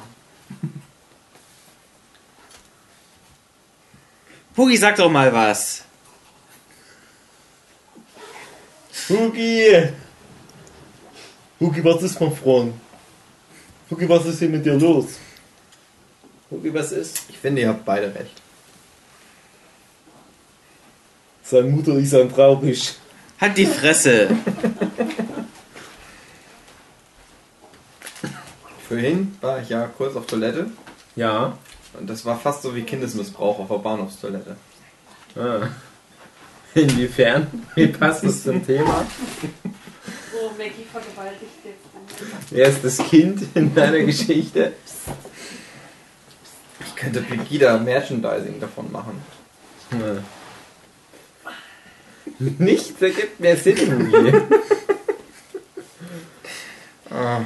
[4.56, 5.82] Hugi, sag doch mal was.
[9.08, 9.88] Hugi!
[11.60, 12.74] Hugi, was ist, mein Freund?
[13.90, 15.18] Hugi, was ist hier mit dir los?
[16.50, 17.22] Hugi, was ist?
[17.28, 18.42] ich finde, ihr habt beide recht.
[21.42, 22.94] Seine Mutter ist dann traurig.
[23.40, 24.28] Halt die Fresse.
[28.88, 30.70] Vorhin war ich ja kurz auf Toilette
[31.16, 31.56] Ja.
[31.98, 34.56] und das war fast so wie Kindesmissbrauch auf der Bahnhofstoilette.
[35.36, 35.68] Ah.
[36.74, 37.46] Inwiefern?
[37.74, 39.06] Wie passt das zum Thema?
[40.56, 42.50] Maggie vergewaltigt jetzt.
[42.50, 44.72] Wer ist das Kind in deiner Geschichte?
[46.80, 49.22] Ich könnte Pegida Merchandising davon machen.
[52.38, 54.12] Nichts ergibt mehr Sinn.
[57.10, 57.40] Ah.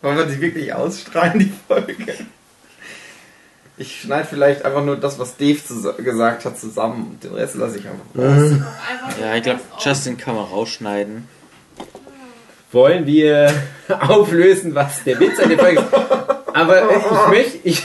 [0.00, 2.14] Wollen wir die wirklich ausstrahlen, die Folge?
[3.76, 5.60] Ich schneide vielleicht einfach nur das, was Dave
[5.98, 8.52] gesagt hat, zusammen und den Rest lasse ich einfach raus.
[8.90, 11.28] Einfach Ja, ich glaube, Justin kann man rausschneiden.
[12.70, 13.52] Wollen wir
[14.00, 15.94] auflösen, was der Witz an der Folge ist?
[16.54, 17.82] Aber ich möchte, ich,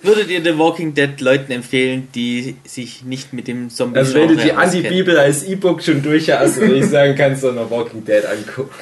[0.00, 4.28] Würdet ihr The Walking Dead Leuten empfehlen, die sich nicht mit dem zombie also wenn
[4.28, 8.04] du die Anti-Bibel als E-Book schon durch hast, würde ich sagen, kannst du noch Walking
[8.04, 8.74] Dead angucken.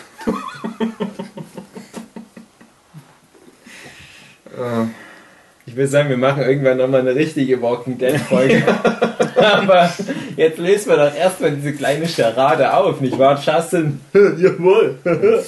[4.56, 4.86] Äh,
[5.66, 8.62] Ich würde sagen, wir machen irgendwann nochmal eine richtige Walking Dead Folge.
[9.36, 9.92] Aber
[10.36, 14.00] jetzt lösen wir doch erstmal diese kleine Charade auf, nicht wahr, Justin?
[14.14, 14.98] Jawohl.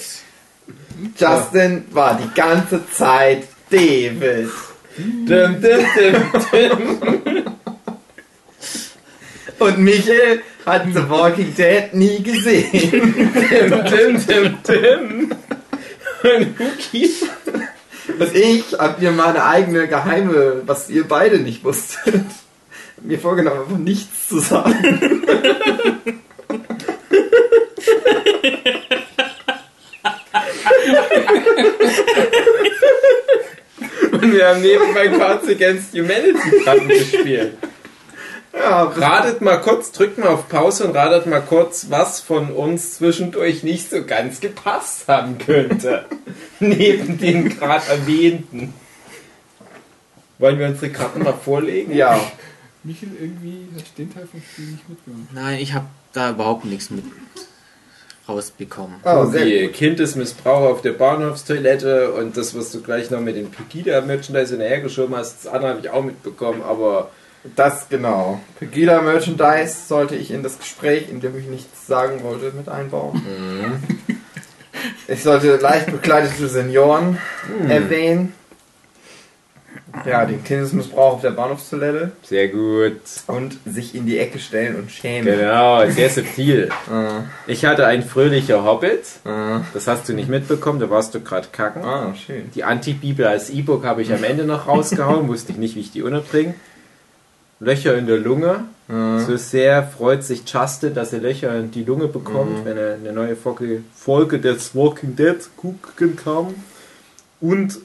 [1.17, 4.51] Justin war die ganze Zeit David.
[4.97, 7.45] Dum, dum, dum, dum.
[9.61, 12.71] Und Michael hat The Walking Dead nie gesehen.
[12.73, 15.31] Dim, dim, dim.
[16.23, 17.11] Und Huki.
[18.19, 22.25] Und ich hab mir meine eigene geheime, was ihr beide nicht wusstet,
[23.03, 25.23] mir vorgenommen, einfach nichts zu sagen.
[34.11, 37.57] Und wir haben nebenbei Cards Against Humanity Karten gespielt.
[38.69, 42.97] Ja, Ratet mal kurz, drückt mal auf Pause und ratet mal kurz, was von uns
[42.97, 46.05] zwischendurch nicht so ganz gepasst haben könnte.
[46.61, 48.75] Neben den gerade erwähnten.
[50.39, 51.95] Wollen wir unsere Karten mal vorlegen?
[51.95, 52.21] ja.
[52.85, 55.29] Michael, irgendwie hast du den Teil vom Spiel nicht mitgenommen.
[55.33, 57.05] Nein, ich habe da überhaupt nichts mit
[58.29, 59.01] rausbekommen.
[59.05, 59.69] Oh, sehr Wie.
[59.69, 65.45] Kindesmissbrauch auf der Bahnhofstoilette und das, was du gleich noch mit dem Pegida-Merchandise hinterhergeschoben hast,
[65.45, 67.11] das andere habe ich auch mitbekommen, aber
[67.57, 68.41] Das genau.
[68.59, 73.23] Pegida Merchandise sollte ich in das Gespräch, in dem ich nichts sagen wollte, mit einbauen.
[75.07, 77.19] Ich sollte leicht bekleidete Senioren
[77.69, 78.35] erwähnen.
[80.05, 83.01] Ja, den Kindesmissbrauch auf der Bahnhofstoilette sehr gut.
[83.27, 85.25] und sich in die Ecke stellen und schämen.
[85.25, 86.69] Genau, sehr subtil.
[86.91, 91.21] Ah, Ich hatte ein fröhlicher Hobbit, ah, das hast du nicht mitbekommen, da warst du
[91.21, 91.83] gerade kacken.
[91.85, 92.51] ah, schön.
[92.55, 95.91] Die Anti-Bibel als E-Book habe ich am Ende noch rausgehauen, wusste ich nicht, wie ich
[95.91, 96.55] die unterbringe.
[97.61, 98.65] Löcher in der Lunge.
[98.89, 102.95] Ah, So sehr freut sich Justin, dass er Löcher in die Lunge bekommt, wenn er
[102.95, 106.55] eine neue Folge, Folge des Walking Dead gucken kann.
[107.41, 107.79] Und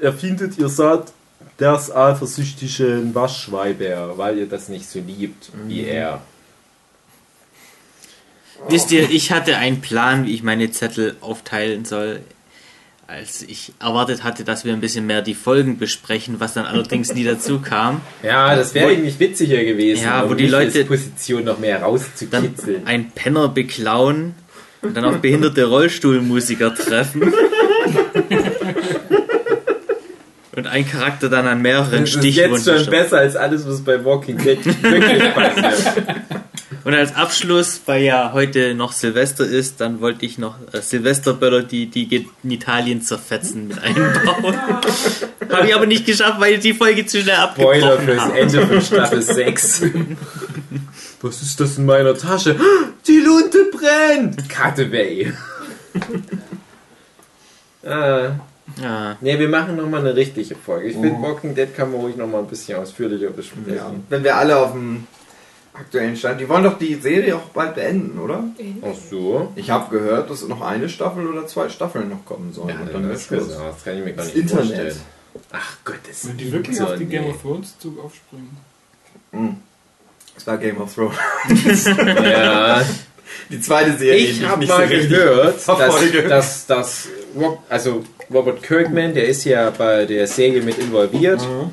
[0.00, 1.12] er findet, ihr seid
[1.56, 6.20] das eifersüchtige Waschschweiber, weil ihr das nicht so liebt wie er.
[8.68, 12.20] Wisst ihr, ich hatte einen Plan, wie ich meine Zettel aufteilen soll,
[13.06, 17.12] als ich erwartet hatte, dass wir ein bisschen mehr die Folgen besprechen, was dann allerdings
[17.14, 18.00] nie dazu kam.
[18.22, 22.86] Ja, das wäre eigentlich witziger gewesen, Ja, wo die Leute- Position noch mehr rauszukitzeln.
[22.86, 24.34] ein Penner beklauen
[24.82, 27.32] und dann auch behinderte Rollstuhlmusiker treffen.
[30.56, 33.80] Und ein Charakter dann an mehreren Das ist Stichwunden jetzt schon besser als alles, was
[33.80, 35.96] bei Walking Dead wirklich passiert.
[36.84, 41.62] Und als Abschluss, weil ja heute noch Silvester ist, dann wollte ich noch äh, Silvesterböller,
[41.62, 44.54] die die Genitalien zerfetzen, mit einbauen.
[45.50, 48.38] Habe ich aber nicht geschafft, weil ich die Folge zu schnell Spoiler abgebrochen fürs habe.
[48.38, 49.82] Ende von Staffel 6.
[51.22, 52.56] Was ist das in meiner Tasche?
[53.06, 54.46] Die Lunte brennt!
[54.50, 55.32] Cut away.
[57.86, 58.32] ah,
[59.20, 60.88] ne, wir machen nochmal eine richtige Folge.
[60.88, 63.74] Ich finde, Walking Dead kann man ruhig nochmal ein bisschen ausführlicher besprechen.
[63.74, 63.90] ja.
[64.10, 65.06] Wenn wir alle auf dem
[65.74, 68.44] aktuellen Stand, die wollen doch die Serie auch bald beenden, oder?
[68.82, 69.52] Ach so.
[69.56, 72.68] Ich habe gehört, dass noch eine Staffel oder zwei Staffeln noch kommen sollen.
[72.70, 73.48] Ja, und dann wird Schluss.
[73.48, 74.66] das kann ich mir gar nicht Internet.
[74.66, 74.96] vorstellen.
[75.50, 77.30] Ach Gott, das Wenn die wirklich auf die Game nee.
[77.30, 78.56] of Thrones Zug aufspringen.
[80.34, 81.84] Das war Game of Thrones.
[81.86, 82.82] Ja,
[83.50, 84.26] Die zweite Serie.
[84.26, 89.70] ich habe mal so gehört, dass, dass, dass Rob, also Robert Kirkman, der ist ja
[89.70, 91.40] bei der Serie mit involviert.
[91.40, 91.72] Mhm.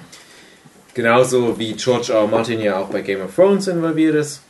[0.94, 2.28] Genauso wie George R.
[2.28, 4.42] Martin ja auch bei Game of Thrones involviert ist.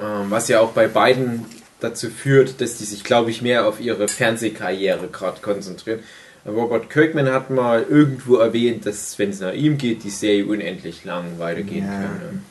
[0.00, 1.44] Ähm, was ja auch bei beiden
[1.80, 6.00] dazu führt, dass die sich, glaube ich, mehr auf ihre Fernsehkarriere gerade konzentrieren.
[6.46, 11.04] Robert Kirkman hat mal irgendwo erwähnt, dass, wenn es nach ihm geht, die Serie unendlich
[11.04, 12.00] lang weitergehen Ja.
[12.00, 12.42] könne.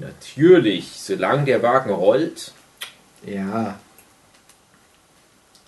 [0.00, 2.52] Natürlich, solange der Wagen rollt.
[3.24, 3.78] Ja.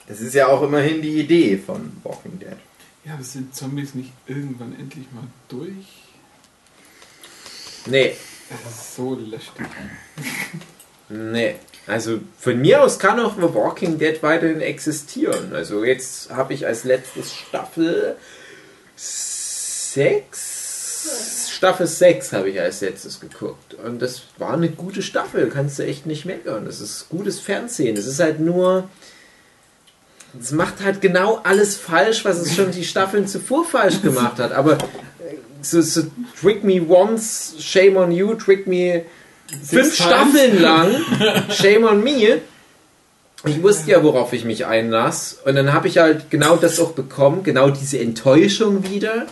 [0.07, 2.57] Das ist ja auch immerhin die Idee von Walking Dead.
[3.05, 5.87] Ja, aber sind Zombies nicht irgendwann endlich mal durch?
[7.91, 8.15] Nee,
[8.51, 9.67] Es ist so lästig.
[11.09, 11.55] nee.
[11.87, 15.55] Also von mir aus kann auch The Walking Dead weiterhin existieren.
[15.55, 18.17] Also jetzt habe ich als letztes Staffel
[18.97, 21.49] 6.
[21.51, 23.73] Staffel 6 habe ich als letztes geguckt.
[23.75, 26.67] Und das war eine gute Staffel, kannst du echt nicht meckern.
[26.67, 27.97] Das ist gutes Fernsehen.
[27.97, 28.87] Es ist halt nur.
[30.39, 34.53] Es macht halt genau alles falsch, was es schon die Staffeln zuvor falsch gemacht hat.
[34.53, 34.77] Aber
[35.63, 36.03] so, so
[36.41, 39.05] Trick Me Once, Shame on You, Trick Me
[39.63, 39.95] fünf.
[39.95, 40.97] Staffeln lang,
[41.51, 42.41] Shame on Me.
[43.45, 45.39] Ich wusste ja, worauf ich mich einlass.
[45.45, 49.27] Und dann habe ich halt genau das auch bekommen, genau diese Enttäuschung wieder.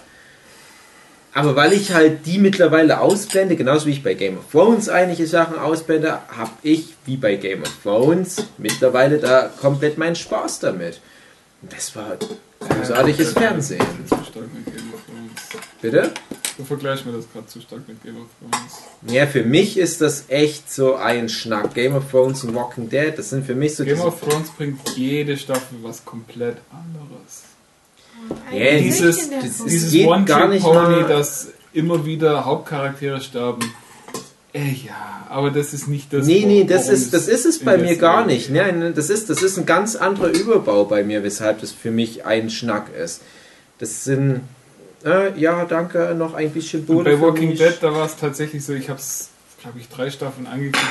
[1.34, 5.26] Aber weil ich halt die mittlerweile ausblende, genauso wie ich bei Game of Thrones einige
[5.26, 11.00] Sachen ausblende, habe ich, wie bei Game of Thrones, mittlerweile da komplett meinen Spaß damit.
[11.60, 12.16] Und das war
[12.60, 13.84] großartiges Fernsehen.
[15.80, 16.10] Bitte?
[16.56, 19.12] Du vergleichst mir das gerade zu stark mit Game of Thrones.
[19.14, 21.74] Ja, für mich ist das echt so ein Schnack.
[21.74, 24.78] Game of Thrones und Walking Dead, das sind für mich so Game of Thrones bringt
[24.96, 27.42] jede Staffel was komplett anderes.
[28.52, 33.70] Ja, Dieses, das ist- dieses One-Trick-Pony, dass immer wieder Hauptcharaktere sterben.
[34.54, 36.26] Äh, ja, aber das ist nicht das.
[36.26, 38.48] Nee, nee, das ist, das ist es bei mir gar nicht.
[38.48, 42.24] Nein, das ist, das ist ein ganz anderer Überbau bei mir, weshalb das für mich
[42.24, 43.20] ein Schnack ist.
[43.78, 44.40] Das sind,
[45.06, 47.58] äh, ja, danke, noch ein bisschen Und Boden bei für Walking mich.
[47.58, 49.30] Dead, da war es tatsächlich so, ich habe es,
[49.62, 50.84] glaube ich, drei Staffeln angeguckt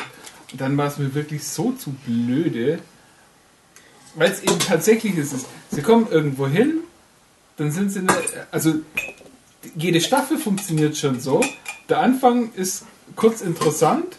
[0.51, 2.79] und dann war es mir wirklich so zu blöde,
[4.15, 5.45] weil es eben tatsächlich ist.
[5.69, 6.79] Sie kommen irgendwo hin,
[7.57, 8.13] dann sind sie, eine,
[8.51, 8.75] also
[9.75, 11.43] jede Staffel funktioniert schon so.
[11.89, 12.85] Der Anfang ist
[13.15, 14.17] kurz interessant,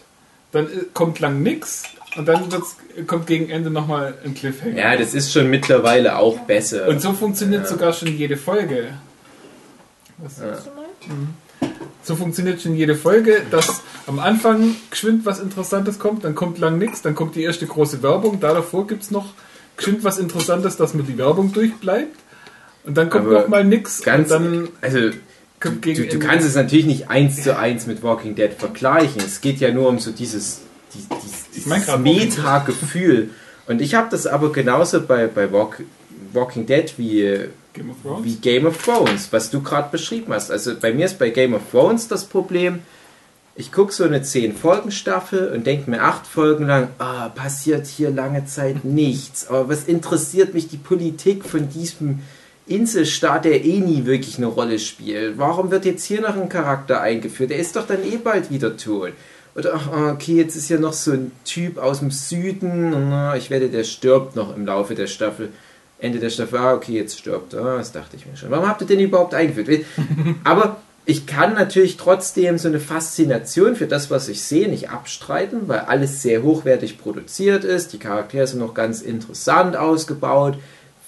[0.51, 1.83] dann äh, kommt lang nix
[2.15, 4.77] und dann wird's, kommt gegen Ende nochmal ein Cliffhanger.
[4.77, 6.87] Ja, das ist schon mittlerweile auch besser.
[6.87, 8.93] Und so funktioniert sogar schon jede Folge.
[10.17, 10.57] Was Ja.
[12.03, 16.77] So funktioniert schon jede Folge, dass am Anfang geschwind was Interessantes kommt, dann kommt lang
[16.77, 19.33] nichts, dann kommt die erste große Werbung, da davor gibt es noch
[19.75, 22.15] geschwind was Interessantes, dass man die Werbung durchbleibt
[22.85, 25.11] und dann kommt Aber noch mal nichts Ganz, und dann also
[25.59, 29.21] kommt du, du kannst es natürlich nicht eins zu eins mit Walking Dead vergleichen.
[29.23, 30.61] Es geht ja nur um so dieses,
[30.93, 32.37] die, dieses, dieses grad Walking Dead.
[32.37, 33.29] Meta-Gefühl.
[33.67, 35.83] Und ich habe das aber genauso bei, bei Walk,
[36.31, 38.25] Walking Dead wie, Game of Thrones.
[38.25, 40.51] wie Game of Thrones, was du gerade beschrieben hast.
[40.51, 42.79] Also bei mir ist bei Game of Thrones das Problem,
[43.59, 48.45] ich gucke so eine 10-Folgen-Staffel und denke mir acht Folgen lang, ah, passiert hier lange
[48.45, 49.47] Zeit nichts.
[49.47, 52.19] Aber was interessiert mich die Politik von diesem
[52.67, 55.39] Inselstaat, der eh nie wirklich eine Rolle spielt?
[55.39, 57.49] Warum wird jetzt hier noch ein Charakter eingeführt?
[57.49, 59.13] Der ist doch dann eh bald wieder tot.
[59.55, 63.49] Oder, ach, okay, jetzt ist hier noch so ein Typ aus dem Süden na, ich
[63.49, 65.49] wette, der stirbt noch im Laufe der Staffel.
[65.99, 67.77] Ende der Staffel, ah, okay, jetzt stirbt er.
[67.77, 68.51] Das dachte ich mir schon.
[68.51, 69.85] Warum habt ihr den überhaupt eingeführt?
[70.43, 75.69] Aber ich kann natürlich trotzdem so eine Faszination für das, was ich sehe, nicht abstreiten,
[75.69, 77.93] weil alles sehr hochwertig produziert ist.
[77.93, 80.57] Die Charaktere sind noch ganz interessant ausgebaut.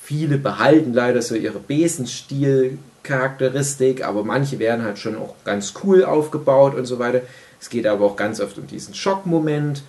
[0.01, 6.75] Viele behalten leider so ihre Besenstil-Charakteristik, aber manche werden halt schon auch ganz cool aufgebaut
[6.75, 7.23] und so weiter.
[7.59, 9.83] Es geht aber auch ganz oft um diesen Schockmoment.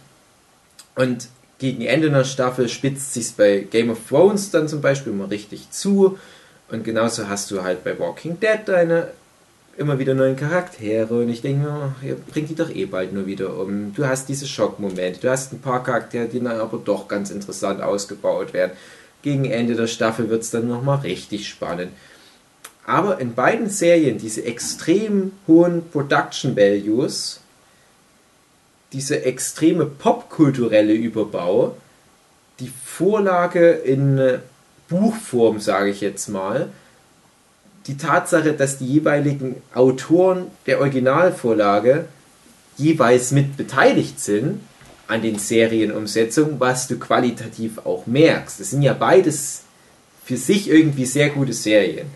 [0.97, 1.29] Und
[1.61, 5.71] gegen Ende der Staffel spitzt sich bei Game of Thrones dann zum Beispiel mal richtig
[5.71, 6.19] zu.
[6.71, 9.09] Und genauso hast du halt bei Walking Dead deine
[9.77, 11.21] immer wieder neuen Charaktere.
[11.21, 13.95] Und ich denke mir, oh, ihr bringt die doch eh bald nur wieder um.
[13.95, 15.21] Du hast diese Schockmomente.
[15.21, 18.73] Du hast ein paar Charaktere, die dann aber doch ganz interessant ausgebaut werden.
[19.23, 21.93] Gegen Ende der Staffel wird es dann nochmal richtig spannend.
[22.87, 27.41] Aber in beiden Serien diese extrem hohen Production Values,
[28.93, 31.77] diese extreme popkulturelle Überbau,
[32.59, 34.39] die Vorlage in äh,
[34.89, 36.69] Buchform, sage ich jetzt mal,
[37.87, 42.07] die Tatsache, dass die jeweiligen Autoren der Originalvorlage
[42.77, 44.61] jeweils mit beteiligt sind
[45.07, 48.61] an den Serienumsetzungen, was du qualitativ auch merkst.
[48.61, 49.63] Das sind ja beides
[50.25, 52.07] für sich irgendwie sehr gute Serien.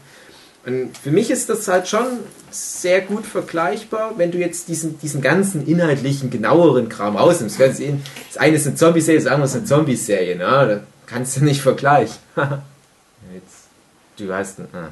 [0.67, 2.07] Und für mich ist das halt schon
[2.51, 7.61] sehr gut vergleichbar, wenn du jetzt diesen, diesen ganzen inhaltlichen, genaueren Kram rausnimmst.
[7.61, 7.81] Das
[8.39, 10.37] eine ist eine Zombie-Serie, das andere ist eine Zombie-Serie.
[10.39, 12.17] Na, da kannst du nicht vergleichen.
[12.37, 13.69] jetzt,
[14.17, 14.89] du weißt, ah.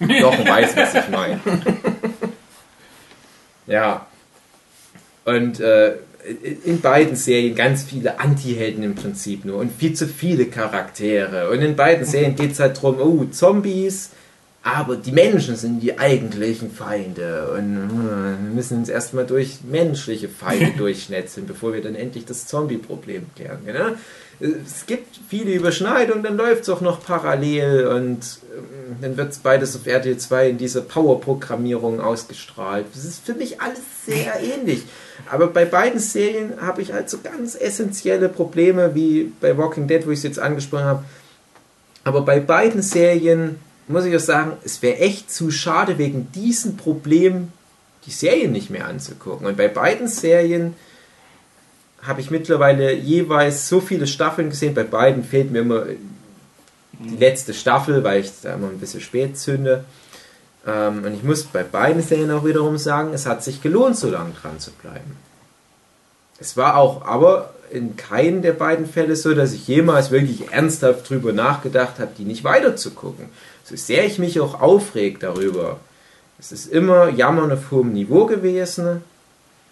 [0.00, 1.40] doch weißt, was ich meine.
[3.66, 4.06] ja.
[5.24, 5.94] Und äh,
[6.64, 11.50] in beiden Serien ganz viele Anti-Helden im Prinzip nur und viel zu viele Charaktere.
[11.50, 14.10] Und in beiden Serien geht es halt darum, oh, Zombies,
[14.64, 17.52] aber die Menschen sind die eigentlichen Feinde.
[17.52, 22.46] Und äh, wir müssen uns erstmal durch menschliche Feinde durchschnetzeln, bevor wir dann endlich das
[22.46, 23.58] Zombie-Problem klären.
[23.66, 23.90] Genau?
[24.40, 28.20] Es gibt viele Überschneidungen, dann läuft es auch noch parallel und
[28.56, 32.86] ähm, dann wird es beides auf RTL 2 in dieser Power-Programmierung ausgestrahlt.
[32.94, 34.84] Das ist für mich alles sehr ähnlich.
[35.30, 40.06] Aber bei beiden Serien habe ich halt so ganz essentielle Probleme, wie bei Walking Dead,
[40.06, 41.04] wo ich es jetzt angesprochen habe.
[42.02, 43.58] Aber bei beiden Serien
[43.88, 47.52] muss ich auch sagen, es wäre echt zu schade, wegen diesem Problem
[48.06, 49.46] die Serien nicht mehr anzugucken.
[49.46, 50.74] Und bei beiden Serien
[52.02, 54.74] habe ich mittlerweile jeweils so viele Staffeln gesehen.
[54.74, 55.84] Bei beiden fehlt mir immer
[56.92, 59.84] die letzte Staffel, weil ich da immer ein bisschen spät zünde.
[60.66, 64.10] Ähm, und ich muss bei beiden Serien auch wiederum sagen, es hat sich gelohnt, so
[64.10, 65.16] lange dran zu bleiben.
[66.38, 71.08] Es war auch aber in keinem der beiden Fälle so, dass ich jemals wirklich ernsthaft
[71.08, 73.26] drüber nachgedacht habe, die nicht weiterzugucken.
[73.64, 75.80] So sehr ich mich auch aufreg darüber.
[76.38, 79.02] Es ist immer Jammern auf hohem Niveau gewesen.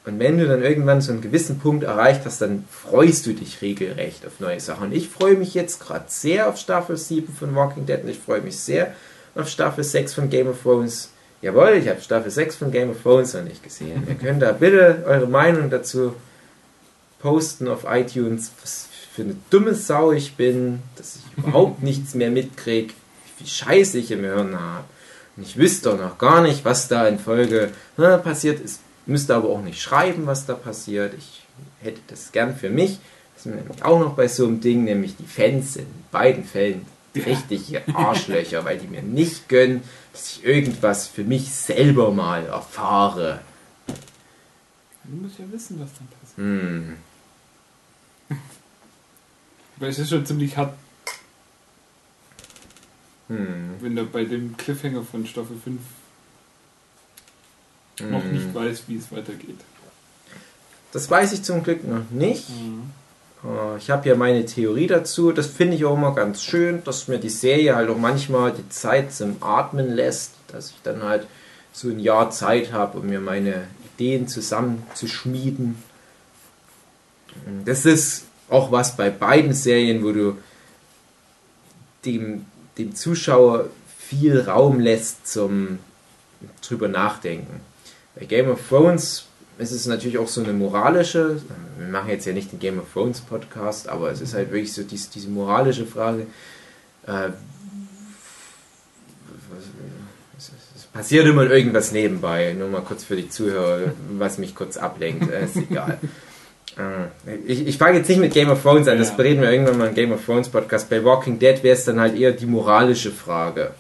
[0.05, 3.63] Und wenn du dann irgendwann so einen gewissen Punkt erreicht hast, dann freust du dich
[3.63, 4.87] regelrecht auf neue Sachen.
[4.87, 8.19] Und ich freue mich jetzt gerade sehr auf Staffel 7 von Walking Dead und ich
[8.19, 8.95] freue mich sehr
[9.35, 11.11] auf Staffel 6 von Game of Thrones.
[11.43, 14.03] Jawohl, ich habe Staffel 6 von Game of Thrones noch nicht gesehen.
[14.09, 16.15] Ihr könnt da bitte eure Meinung dazu
[17.21, 22.31] posten auf iTunes, was für eine dumme Sau ich bin, dass ich überhaupt nichts mehr
[22.31, 22.95] mitkriege,
[23.43, 24.85] viel Scheiße ich im Hirn habe.
[25.37, 28.81] Und ich wüsste doch noch gar nicht, was da in Folge na, passiert ist.
[29.07, 31.15] Müsste aber auch nicht schreiben, was da passiert.
[31.17, 31.43] Ich
[31.81, 32.99] hätte das gern für mich.
[33.35, 36.87] Das ist nämlich auch noch bei so einem Ding, nämlich die Fans in beiden Fällen
[37.15, 39.83] richtige Arschlöcher, weil die mir nicht gönnen,
[40.13, 43.41] dass ich irgendwas für mich selber mal erfahre.
[45.05, 46.37] Du musst ja wissen, was dann passiert.
[46.37, 46.97] Hm.
[49.77, 50.75] Weil es ist schon ziemlich hart,
[53.37, 53.71] Hm.
[53.81, 55.81] wenn du bei dem Cliffhanger von Staffel 5
[58.11, 58.33] noch Hm.
[58.33, 59.59] nicht weißt, wie es weitergeht.
[60.93, 62.49] Das weiß ich zum Glück noch nicht.
[63.45, 65.33] Äh, Ich habe ja meine Theorie dazu.
[65.33, 68.69] Das finde ich auch immer ganz schön, dass mir die Serie halt auch manchmal die
[68.69, 71.27] Zeit zum Atmen lässt, dass ich dann halt
[71.73, 73.65] so ein Jahr Zeit habe, um mir meine
[73.95, 75.77] Ideen zusammenzuschmieden.
[77.65, 80.37] Das ist auch was bei beiden Serien, wo du
[82.05, 82.45] dem,
[82.79, 83.69] dem Zuschauer
[83.99, 85.79] viel Raum lässt zum
[86.67, 87.61] drüber nachdenken.
[88.15, 89.27] Bei Game of Thrones
[89.59, 91.41] ist es natürlich auch so eine moralische,
[91.79, 94.73] wir machen jetzt ja nicht den Game of Thrones Podcast, aber es ist halt wirklich
[94.73, 96.27] so diese, diese moralische Frage,
[97.07, 97.29] äh,
[100.75, 105.31] es passiert immer irgendwas nebenbei, nur mal kurz für die Zuhörer, was mich kurz ablenkt,
[105.31, 105.99] äh, ist egal.
[106.77, 109.15] Äh, ich, ich fange jetzt nicht mit Game of Thrones an, das Ja.
[109.17, 110.89] bereden wir irgendwann mal im Game of Thrones Podcast.
[110.89, 113.73] Bei Walking Dead wäre es dann halt eher die moralische Frage.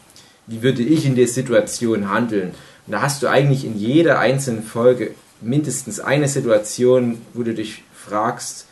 [0.47, 2.53] Wie würde ich in der Situation handeln?
[2.86, 7.82] Und da hast du eigentlich in jeder einzelnen Folge mindestens eine Situation, wo du dich
[7.95, 8.66] fragst,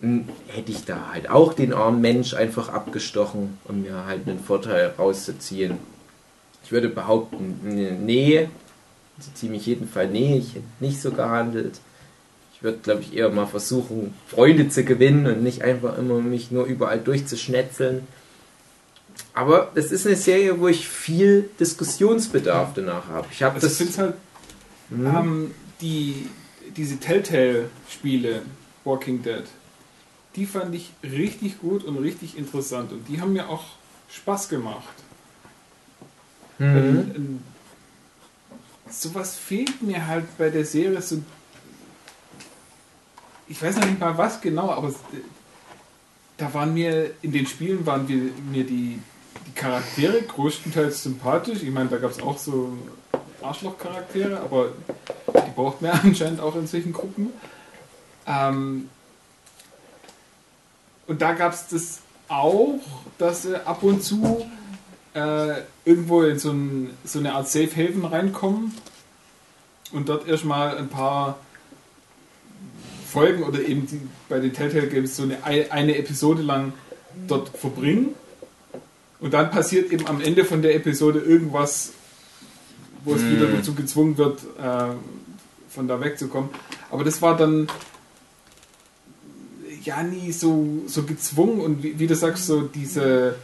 [0.00, 4.40] hm, hätte ich da halt auch den armen Mensch einfach abgestochen, um mir halt einen
[4.40, 5.78] Vorteil rauszuziehen.
[6.64, 7.58] Ich würde behaupten,
[8.06, 8.48] nee,
[9.18, 11.74] so ziemlich jeden Fall nee, ich hätte nicht so gehandelt.
[12.62, 16.52] Ich würde, glaube ich, eher mal versuchen, Freunde zu gewinnen und nicht einfach immer mich
[16.52, 18.06] nur überall durchzuschnetzeln.
[19.34, 23.26] Aber das ist eine Serie, wo ich viel Diskussionsbedarf danach habe.
[23.32, 23.96] Ich habe Also ich das.
[23.96, 24.14] finde halt,
[24.92, 25.50] ähm,
[25.80, 26.28] die,
[26.76, 28.42] diese Telltale-Spiele,
[28.84, 29.42] Walking Dead,
[30.36, 33.64] die fand ich richtig gut und richtig interessant und die haben mir auch
[34.08, 34.94] Spaß gemacht.
[36.60, 36.66] Mhm.
[36.76, 37.42] Ähm, ähm,
[38.88, 41.22] sowas fehlt mir halt bei der Serie so.
[43.52, 44.96] Ich weiß noch nicht mal was genau, aber es-
[46.38, 48.16] da waren mir in den Spielen waren wir,
[48.50, 48.98] mir die,
[49.46, 51.62] die Charaktere größtenteils sympathisch.
[51.62, 52.72] Ich meine, da gab es auch so
[53.42, 54.68] Arschloch-Charaktere, aber
[55.28, 57.28] die braucht man anscheinend auch in solchen Gruppen.
[58.26, 58.88] Ähm,
[61.06, 61.98] und da gab es das
[62.28, 62.80] auch,
[63.18, 64.46] dass sie ab und zu
[65.14, 68.74] äh, irgendwo in so, ein, so eine Art Safe Haven reinkommen
[69.92, 71.36] und dort erstmal ein paar
[73.12, 76.72] Folgen oder eben die, bei den Telltale Games so eine, eine Episode lang
[77.28, 78.14] dort verbringen.
[79.20, 81.92] Und dann passiert eben am Ende von der Episode irgendwas,
[83.04, 84.94] wo es wieder dazu gezwungen wird, äh,
[85.68, 86.50] von da wegzukommen.
[86.90, 87.68] Aber das war dann
[89.84, 93.36] ja nie so, so gezwungen und wie, wie du sagst, so diese,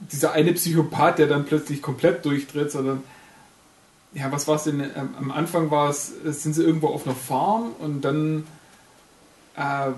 [0.00, 3.02] dieser eine Psychopath, der dann plötzlich komplett durchdreht, sondern
[4.12, 4.82] ja, was war es denn?
[4.94, 8.44] Am Anfang war es, sind sie irgendwo auf einer Farm und dann
[9.60, 9.92] äh,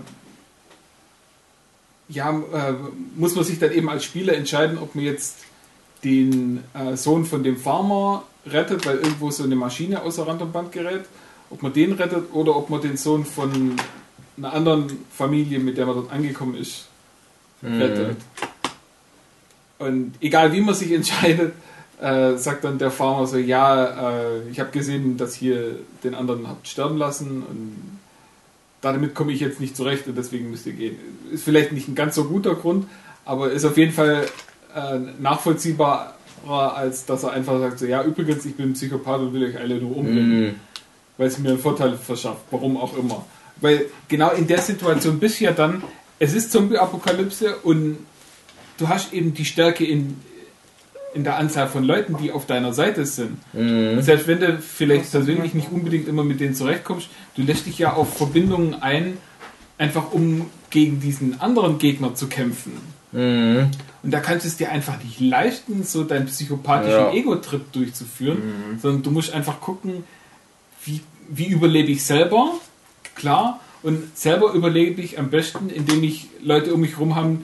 [2.08, 2.74] ja, äh,
[3.16, 5.38] muss man sich dann eben als Spieler entscheiden, ob man jetzt
[6.04, 10.52] den äh, Sohn von dem Farmer rettet, weil irgendwo so eine Maschine außer Rand und
[10.52, 11.04] Band gerät,
[11.48, 13.76] ob man den rettet oder ob man den Sohn von
[14.36, 16.88] einer anderen Familie, mit der man dort angekommen ist,
[17.62, 18.16] rettet.
[19.78, 21.54] Und egal wie man sich entscheidet,
[22.00, 26.48] äh, sagt dann der Farmer so, ja, äh, ich habe gesehen, dass hier den anderen
[26.48, 28.01] habt sterben lassen und
[28.82, 30.96] damit komme ich jetzt nicht zurecht und deswegen müsst ihr gehen.
[31.32, 32.86] Ist vielleicht nicht ein ganz so guter Grund,
[33.24, 34.26] aber ist auf jeden Fall
[34.74, 36.12] äh, nachvollziehbarer,
[36.48, 39.58] als dass er einfach sagt, so, ja, übrigens, ich bin ein Psychopath und will euch
[39.58, 40.54] alle nur umbringen, Mhm.
[41.16, 43.24] weil es mir einen Vorteil verschafft, warum auch immer.
[43.60, 45.82] Weil genau in der Situation bist du ja dann,
[46.18, 47.98] es ist Zombie-Apokalypse und
[48.78, 50.16] du hast eben die Stärke in,
[51.14, 53.38] in der Anzahl von Leuten, die auf deiner Seite sind.
[53.52, 54.00] Mhm.
[54.02, 57.92] Selbst wenn du vielleicht persönlich nicht unbedingt immer mit denen zurechtkommst, du lässt dich ja
[57.92, 59.18] auf Verbindungen ein,
[59.78, 62.72] einfach um gegen diesen anderen Gegner zu kämpfen.
[63.12, 63.70] Mhm.
[64.02, 67.12] Und da kannst du es dir einfach nicht leisten, so deinen psychopathischen Ja.
[67.12, 68.38] Ego-Trip durchzuführen,
[68.80, 70.04] sondern du musst einfach gucken,
[70.84, 72.54] wie, wie überlebe ich selber,
[73.14, 77.38] klar, und selber überlebe ich am besten, indem ich Leute um mich herum habe,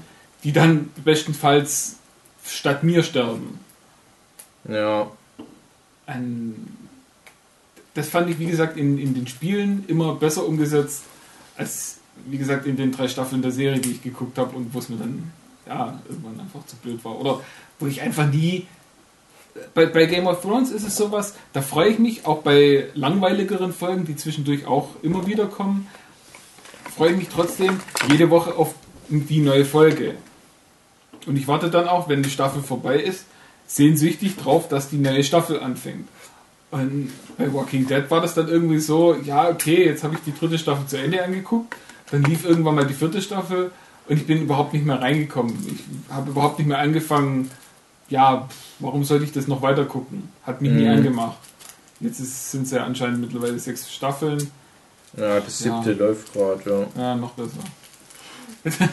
[0.45, 1.98] die dann bestenfalls
[2.49, 3.61] statt mir sterben.
[4.69, 5.11] Ja.
[6.07, 6.77] Ein,
[7.95, 11.03] das fand ich, wie gesagt, in, in den Spielen immer besser umgesetzt,
[11.57, 14.79] als, wie gesagt, in den drei Staffeln der Serie, die ich geguckt habe und wo
[14.79, 15.33] es mir dann,
[15.67, 17.19] ja, irgendwann einfach zu blöd war.
[17.19, 17.41] Oder
[17.79, 18.67] wo ich einfach nie.
[19.75, 23.73] Bei, bei Game of Thrones ist es sowas, da freue ich mich, auch bei langweiligeren
[23.73, 25.89] Folgen, die zwischendurch auch immer wieder kommen,
[26.95, 28.75] freue ich mich trotzdem jede Woche auf
[29.09, 30.15] die neue Folge.
[31.29, 33.25] Und ich warte dann auch, wenn die Staffel vorbei ist,
[33.67, 36.09] sehnsüchtig drauf, dass die neue Staffel anfängt.
[36.71, 40.39] Und bei Walking Dead war das dann irgendwie so, ja, okay, jetzt habe ich die
[40.39, 41.75] dritte Staffel zu Ende angeguckt,
[42.11, 43.71] dann lief irgendwann mal die vierte Staffel
[44.09, 45.55] und ich bin überhaupt nicht mehr reingekommen.
[45.71, 47.51] Ich habe überhaupt nicht mehr angefangen,
[48.09, 48.49] ja,
[48.81, 50.31] warum sollte ich das noch weiter gucken?
[50.45, 50.91] Hat mich nie Mhm.
[50.97, 51.39] angemacht.
[52.01, 54.51] Jetzt ist, sind es ja anscheinend mittlerweile sechs Staffeln.
[55.17, 55.99] Ja, das siebte Ja.
[55.99, 57.03] läuft gerade, ja.
[57.03, 57.59] Ja, noch besser.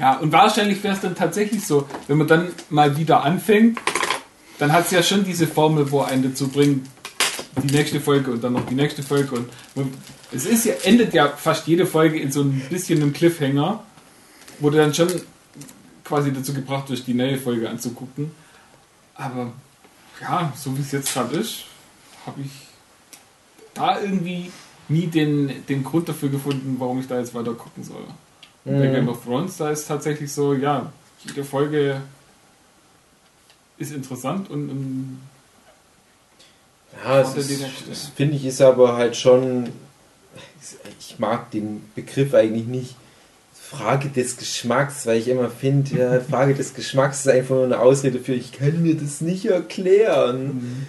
[0.00, 3.78] ja, und wahrscheinlich wäre es dann tatsächlich so, wenn man dann mal wieder anfängt,
[4.58, 6.86] dann hat es ja schon diese Formel, wo einen dazu bringt,
[7.62, 9.36] die nächste Folge und dann noch die nächste Folge.
[9.36, 9.92] Und man-
[10.32, 13.82] es ist ja, endet ja fast jede Folge in so ein bisschen einem Cliffhanger,
[14.58, 15.08] wo du dann schon
[16.04, 18.30] quasi dazu gebracht wirst, die neue Folge anzugucken.
[19.14, 19.52] Aber
[20.20, 21.64] ja, so wie es jetzt gerade ist,
[22.26, 22.50] habe ich
[23.74, 24.50] da irgendwie
[24.88, 28.04] nie den, den Grund dafür gefunden, warum ich da jetzt weiter gucken soll.
[28.64, 30.92] Und Bei Game of Thrones, da ist tatsächlich so, ja,
[31.24, 32.02] jede Folge
[33.78, 35.20] ist interessant und, und
[37.02, 39.70] Ja, es ist, das finde ich ist aber halt schon,
[40.98, 42.96] ich mag den Begriff eigentlich nicht.
[43.54, 47.78] Frage des Geschmacks, weil ich immer finde, ja, Frage des Geschmacks ist einfach nur eine
[47.78, 50.86] Ausrede für, ich kann mir das nicht erklären.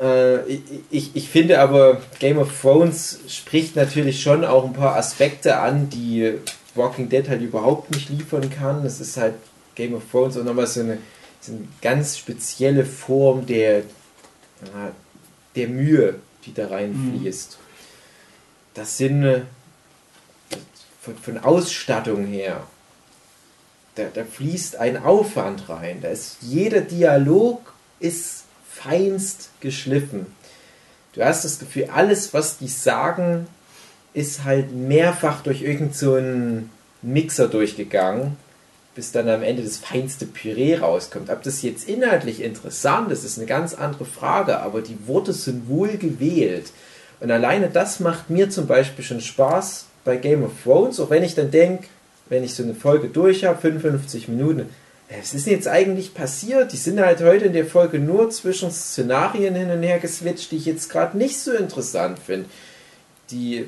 [0.00, 4.96] Äh, ich, ich, ich finde aber, Game of Thrones spricht natürlich schon auch ein paar
[4.96, 6.38] Aspekte an, die
[6.76, 8.84] Walking Dead halt überhaupt nicht liefern kann.
[8.84, 9.34] Es ist halt
[9.74, 10.98] Game of Thrones auch nochmal so eine,
[11.40, 13.82] so eine ganz spezielle Form der,
[15.54, 17.58] der Mühe, die da reinfließt.
[18.74, 19.42] Das sind äh,
[21.00, 22.66] von, von Ausstattung her,
[23.94, 26.00] da, da fließt ein Aufwand rein.
[26.02, 30.26] Da ist jeder Dialog ist feinst geschliffen.
[31.12, 33.46] Du hast das Gefühl, alles, was die sagen,
[34.16, 36.70] ist halt mehrfach durch irgendeinen
[37.02, 38.36] so Mixer durchgegangen,
[38.94, 41.28] bis dann am Ende das feinste Püree rauskommt.
[41.28, 45.68] Ob das jetzt inhaltlich interessant ist, ist eine ganz andere Frage, aber die Worte sind
[45.68, 46.72] wohl gewählt.
[47.20, 51.22] Und alleine das macht mir zum Beispiel schon Spaß bei Game of Thrones, auch wenn
[51.22, 51.84] ich dann denke,
[52.30, 54.70] wenn ich so eine Folge durch habe, 55 Minuten,
[55.10, 56.72] was ist denn jetzt eigentlich passiert?
[56.72, 60.56] Die sind halt heute in der Folge nur zwischen Szenarien hin und her geswitcht, die
[60.56, 62.48] ich jetzt gerade nicht so interessant finde.
[63.30, 63.66] Die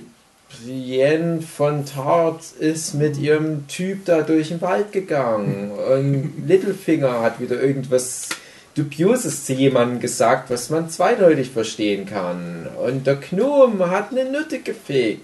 [0.51, 7.39] Brienne von Tart ist mit ihrem Typ da durch den Wald gegangen und Littlefinger hat
[7.41, 8.29] wieder irgendwas
[8.75, 12.67] Dubioses zu jemandem gesagt, was man zweideutig verstehen kann.
[12.83, 15.23] Und der Gnome hat eine Nütte gefegt.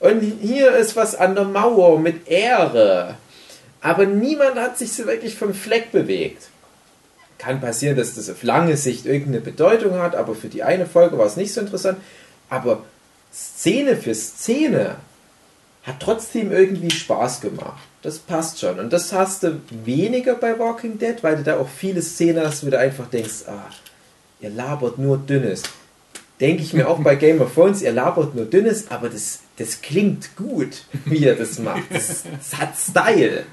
[0.00, 3.16] Und hier ist was an der Mauer mit Ehre.
[3.80, 6.48] Aber niemand hat sich so wirklich vom Fleck bewegt.
[7.38, 11.18] Kann passieren, dass das auf lange Sicht irgendeine Bedeutung hat, aber für die eine Folge
[11.18, 11.98] war es nicht so interessant.
[12.48, 12.84] Aber
[13.32, 14.96] Szene für Szene
[15.82, 17.82] hat trotzdem irgendwie Spaß gemacht.
[18.02, 18.78] Das passt schon.
[18.78, 22.64] Und das hast du weniger bei Walking Dead, weil du da auch viele Szenen hast,
[22.64, 23.70] wo du einfach denkst, ah,
[24.40, 25.62] ihr labert nur Dünnes.
[26.40, 29.80] Denke ich mir auch bei Game of Thrones, ihr labert nur Dünnes, aber das, das
[29.80, 31.84] klingt gut, wie ihr das macht.
[31.90, 33.44] Das, das hat Style.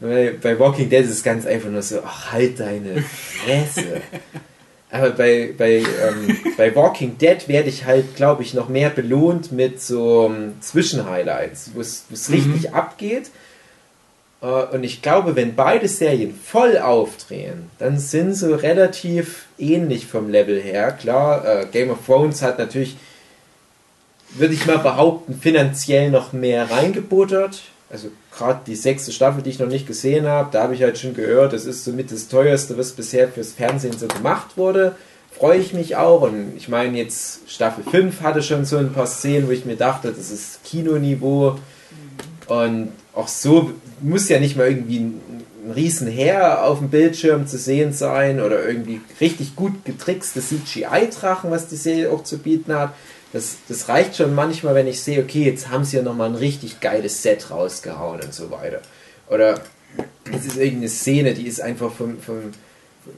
[0.00, 4.00] Bei Walking Dead ist es ganz einfach nur so, ach, halt deine Fresse.
[4.92, 9.52] Aber bei, bei, ähm, bei Walking Dead werde ich halt, glaube ich, noch mehr belohnt
[9.52, 13.30] mit so ähm, Zwischenhighlights, wo es es richtig abgeht.
[14.42, 20.30] Äh, und ich glaube, wenn beide Serien voll aufdrehen, dann sind sie relativ ähnlich vom
[20.30, 20.92] Level her.
[20.92, 22.96] Klar, äh, Game of Thrones hat natürlich,
[24.30, 27.62] würde ich mal behaupten, finanziell noch mehr reingebuttert.
[27.90, 30.96] Also gerade die sechste Staffel, die ich noch nicht gesehen habe, da habe ich halt
[30.96, 34.94] schon gehört, das ist somit das teuerste, was bisher fürs Fernsehen so gemacht wurde.
[35.32, 36.22] Freue ich mich auch.
[36.22, 39.76] Und ich meine, jetzt Staffel 5 hatte schon so ein paar Szenen, wo ich mir
[39.76, 41.58] dachte, das ist Kinoniveau.
[42.46, 45.20] Und auch so muss ja nicht mal irgendwie ein,
[45.66, 51.68] ein Riesenheer auf dem Bildschirm zu sehen sein oder irgendwie richtig gut getrickste CGI-Drachen, was
[51.68, 52.94] die Serie auch zu bieten hat.
[53.32, 56.34] Das, das reicht schon manchmal, wenn ich sehe, okay, jetzt haben sie ja nochmal ein
[56.34, 58.80] richtig geiles Set rausgehauen und so weiter.
[59.28, 59.60] Oder
[60.32, 62.52] es ist irgendeine Szene, die ist einfach von, von,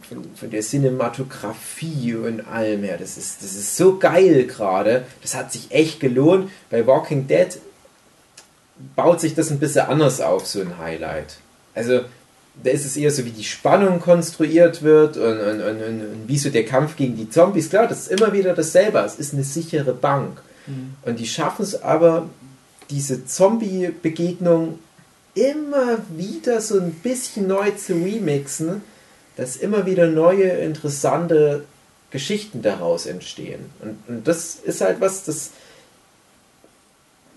[0.09, 2.99] von, von der Cinematografie und allem her.
[2.99, 5.07] Das ist, das ist so geil gerade.
[5.23, 6.51] Das hat sich echt gelohnt.
[6.71, 7.59] Bei Walking Dead
[8.97, 11.37] baut sich das ein bisschen anders auf, so ein Highlight.
[11.75, 12.03] Also,
[12.63, 16.39] da ist es eher so, wie die Spannung konstruiert wird und, und, und, und, wie
[16.39, 17.71] so der Kampf gegen die Zombies.
[17.71, 18.99] Klar, das ist immer wieder dasselbe.
[19.01, 20.41] Es ist eine sichere Bank.
[21.05, 22.29] Und die schaffen es aber,
[22.91, 24.79] diese Zombie-Begegnung
[25.35, 28.83] immer wieder so ein bisschen neu zu remixen,
[29.37, 31.65] dass immer wieder neue, interessante
[32.11, 33.71] Geschichten daraus entstehen.
[33.81, 35.51] Und, und das ist halt was, das,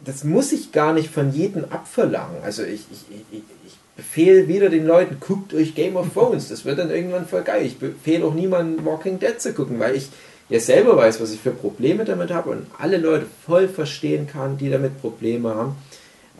[0.03, 2.43] das muss ich gar nicht von jedem abverlangen.
[2.43, 6.65] Also ich, ich, ich, ich befehle wieder den Leuten, guckt euch Game of Thrones, das
[6.65, 7.65] wird dann irgendwann voll geil.
[7.65, 10.09] Ich befehle auch niemandem Walking Dead zu gucken, weil ich
[10.49, 14.57] ja selber weiß, was ich für Probleme damit habe und alle Leute voll verstehen kann,
[14.57, 15.75] die damit Probleme haben.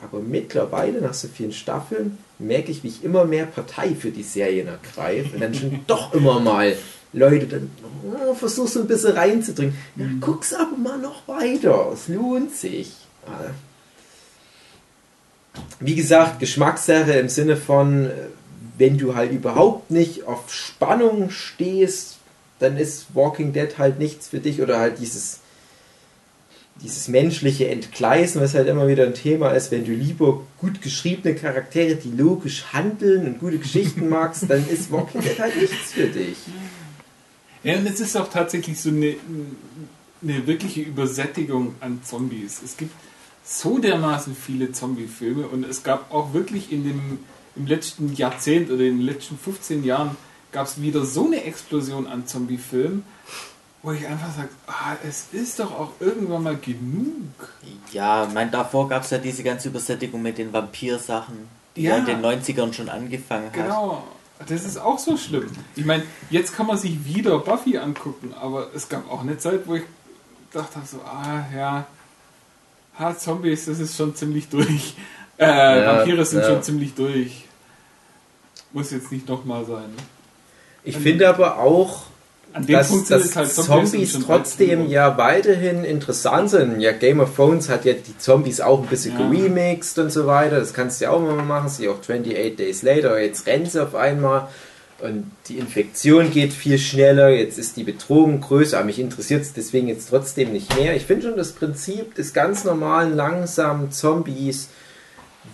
[0.01, 4.23] Aber mittlerweile, nach so vielen Staffeln, merke ich, wie ich immer mehr Partei für die
[4.23, 6.75] Serien ergreife und dann schon doch immer mal
[7.13, 7.71] Leute dann
[8.03, 9.75] oh, versuch so ein bisschen reinzudringen.
[9.95, 12.91] Ja, guck's aber mal noch weiter, es lohnt sich.
[15.79, 18.09] Wie gesagt, Geschmackssache im Sinne von,
[18.77, 22.17] wenn du halt überhaupt nicht auf Spannung stehst,
[22.59, 25.39] dann ist Walking Dead halt nichts für dich oder halt dieses
[26.81, 31.35] dieses menschliche Entgleisen, was halt immer wieder ein Thema ist, wenn du lieber gut geschriebene
[31.35, 36.07] Charaktere, die logisch handeln und gute Geschichten magst, dann ist Walking Dead halt nichts für
[36.07, 36.37] dich.
[37.63, 39.15] Ja, und es ist auch tatsächlich so eine,
[40.21, 42.61] eine wirkliche Übersättigung an Zombies.
[42.63, 42.91] Es gibt
[43.45, 47.19] so dermaßen viele Zombie-Filme und es gab auch wirklich in dem
[47.55, 50.17] im letzten Jahrzehnt oder in den letzten 15 Jahren
[50.51, 53.03] gab es wieder so eine Explosion an Zombie-Filmen,
[53.81, 57.53] wo ich einfach sage, ah, es ist doch auch irgendwann mal genug.
[57.91, 61.91] Ja, mein davor gab es ja diese ganze Übersättigung mit den Vampir-Sachen, die Ja.
[61.91, 63.53] ja in den 90ern schon angefangen hat.
[63.53, 64.03] Genau.
[64.47, 65.49] Das ist auch so schlimm.
[65.77, 69.65] Ich meine, jetzt kann man sich wieder Buffy angucken, aber es gab auch eine Zeit,
[69.65, 69.83] wo ich
[70.51, 71.87] dachte so, ah ja,
[72.99, 74.95] ha, Zombies, das ist schon ziemlich durch.
[75.37, 76.47] Äh, Ja, Vampire sind ja.
[76.47, 77.43] schon ziemlich durch.
[78.71, 79.81] Muss jetzt nicht nochmal sein.
[79.83, 80.03] ne?
[80.85, 82.03] Ich finde aber auch,
[82.53, 86.79] An dass, Punkt dass halt Zombies, schon trotzdem ja weiterhin interessant sind.
[86.79, 89.27] Ja, Game of Thrones hat ja die Zombies auch ein bisschen Ja.
[89.27, 90.57] geremixed und so weiter.
[90.57, 91.67] Das kannst du ja auch mal machen.
[91.67, 93.19] Sie auch 28 Days Later.
[93.19, 94.47] Jetzt rennen sie auf einmal.
[95.01, 97.29] Und die Infektion geht viel schneller.
[97.29, 98.77] Jetzt ist die Bedrohung größer.
[98.77, 100.95] Aber mich interessiert es deswegen jetzt trotzdem nicht mehr.
[100.95, 104.69] Ich finde schon das Prinzip des ganz normalen, langsamen Zombies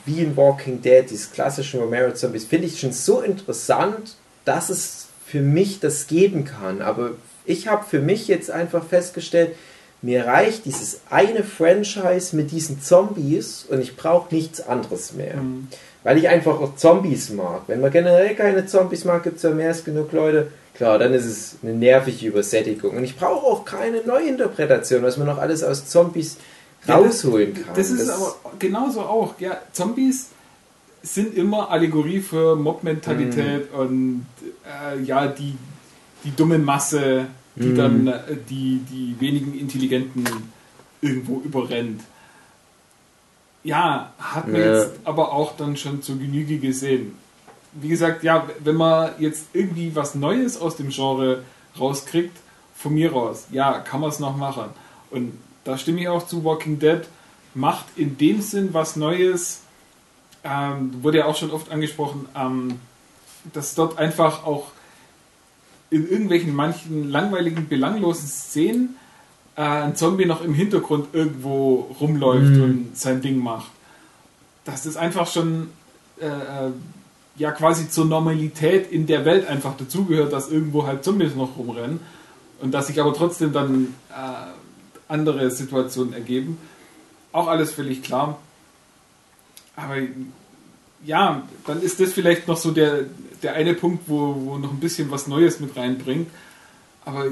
[0.06, 4.16] wie in Walking Dead, dieses klassische Romero-Zombies, finde ich schon so interessant,
[4.46, 6.82] dass es für mich das geben kann.
[6.82, 7.12] Aber
[7.46, 9.56] ich habe für mich jetzt einfach festgestellt,
[10.02, 15.38] mir reicht dieses eine Franchise mit diesen Zombies und ich brauche nichts anderes mehr.
[15.38, 15.68] Mhm.
[16.04, 17.62] Weil ich einfach auch Zombies mag.
[17.68, 20.52] Wenn man generell keine Zombies mag, gibt es ja mehr als genug Leute.
[20.74, 22.98] Klar, dann ist es eine nervige Übersättigung.
[22.98, 26.38] Und ich brauche auch keine Neuinterpretation, was man noch alles aus Zombies
[26.88, 27.76] Ja, das- rausholen kann.
[27.76, 29.40] Das ist aber genauso auch.
[29.40, 30.30] Ja, Zombies
[31.04, 33.80] sind immer Allegorie für Mob-Mentalität Mhm.
[33.80, 34.26] und
[34.66, 35.56] äh, ja, die,
[36.24, 37.26] die dumme Masse,
[37.56, 37.76] die Mhm.
[37.76, 38.14] dann äh,
[38.50, 40.24] die, die wenigen Intelligenten
[41.02, 42.02] irgendwo überrennt.
[43.64, 44.74] Ja, hat man Ja.
[44.74, 47.18] jetzt aber auch dann schon zur Genüge gesehen.
[47.74, 51.44] Wie gesagt, ja, wenn man jetzt irgendwie was Neues aus dem Genre
[51.80, 52.36] rauskriegt,
[52.76, 54.66] von mir raus, ja, kann man es noch machen.
[55.12, 57.02] Und da stimme ich auch zu, Walking Dead
[57.54, 59.62] macht in dem Sinn was Neues,
[60.44, 62.80] ähm, wurde ja auch schon oft angesprochen, ähm,
[63.54, 64.72] dass dort einfach auch
[65.92, 68.96] in irgendwelchen manchen langweiligen, belanglosen Szenen
[69.62, 72.64] äh, ein Zombie noch im Hintergrund irgendwo rumläuft Mhm.
[72.64, 73.72] und sein Ding macht.
[74.66, 75.70] Dass das einfach schon
[76.20, 76.72] äh, äh,
[77.38, 82.00] ja quasi zur Normalität in der Welt einfach dazugehört, dass irgendwo halt Zombies noch rumrennen
[82.62, 84.52] und dass sich aber trotzdem dann äh,
[85.08, 86.58] andere Situationen ergeben.
[87.32, 88.40] Auch alles völlig klar.
[89.76, 89.96] Aber
[91.04, 93.06] ja, dann ist das vielleicht noch so der,
[93.42, 96.30] der eine Punkt, wo, wo noch ein bisschen was Neues mit reinbringt.
[97.06, 97.26] Aber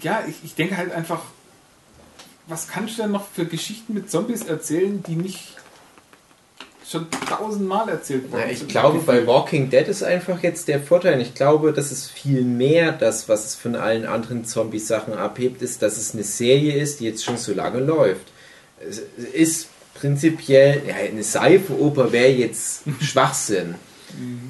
[0.00, 1.20] ja, ich, ich denke halt einfach,
[2.48, 5.56] was kannst du denn noch für Geschichten mit Zombies erzählen, die nicht
[6.88, 11.20] schon tausendmal erzählt worden Ja, ich glaube, bei Walking Dead ist einfach jetzt der Vorteil.
[11.20, 15.82] Ich glaube, das ist viel mehr das, was es von allen anderen Zombie-Sachen abhebt, ist,
[15.82, 18.32] dass es eine Serie ist, die jetzt schon so lange läuft.
[18.80, 19.02] Es
[19.34, 23.74] ist prinzipiell, ja, eine Seifenoper wäre jetzt Schwachsinn.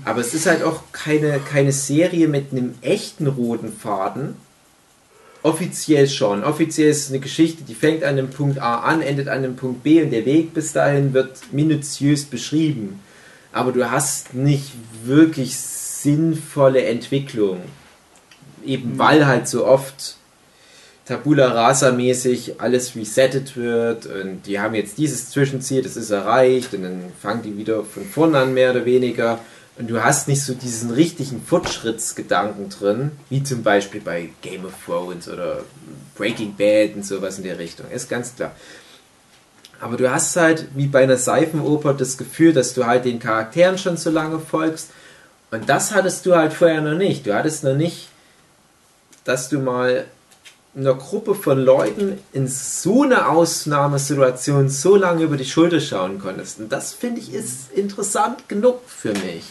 [0.05, 4.37] Aber es ist halt auch keine, keine Serie mit einem echten roten Faden.
[5.49, 6.45] Offiziell schon.
[6.45, 9.57] Offiziell ist es eine Geschichte, die fängt an dem Punkt A an, endet an dem
[9.57, 13.01] Punkt B und der Weg bis dahin wird minutiös beschrieben.
[13.51, 14.73] Aber du hast nicht
[15.05, 17.61] wirklich sinnvolle Entwicklung.
[18.67, 20.17] Eben weil halt so oft
[21.07, 26.75] Tabula Rasa mäßig alles resettet wird und die haben jetzt dieses Zwischenziel, das ist erreicht
[26.75, 29.41] und dann fangen die wieder von vorne an mehr oder weniger
[29.79, 34.73] und du hast nicht so diesen richtigen Fortschrittsgedanken drin, wie zum Beispiel bei Game of
[34.85, 35.63] Thrones oder
[36.17, 38.53] Breaking Bad und sowas in der Richtung, ist ganz klar.
[39.81, 43.79] Aber du hast halt wie bei einer Seifenoper das Gefühl, dass du halt den Charakteren
[43.79, 44.91] schon so lange folgst
[45.51, 47.27] und das hattest du halt vorher noch nicht.
[47.27, 48.09] Du hattest noch nicht,
[49.25, 50.07] dass du mal
[50.77, 56.61] einer Gruppe von Leuten in so einer Ausnahmesituation so lange über die Schulter schauen konntest.
[56.61, 59.45] Und das finde ich ist interessant genug für mich.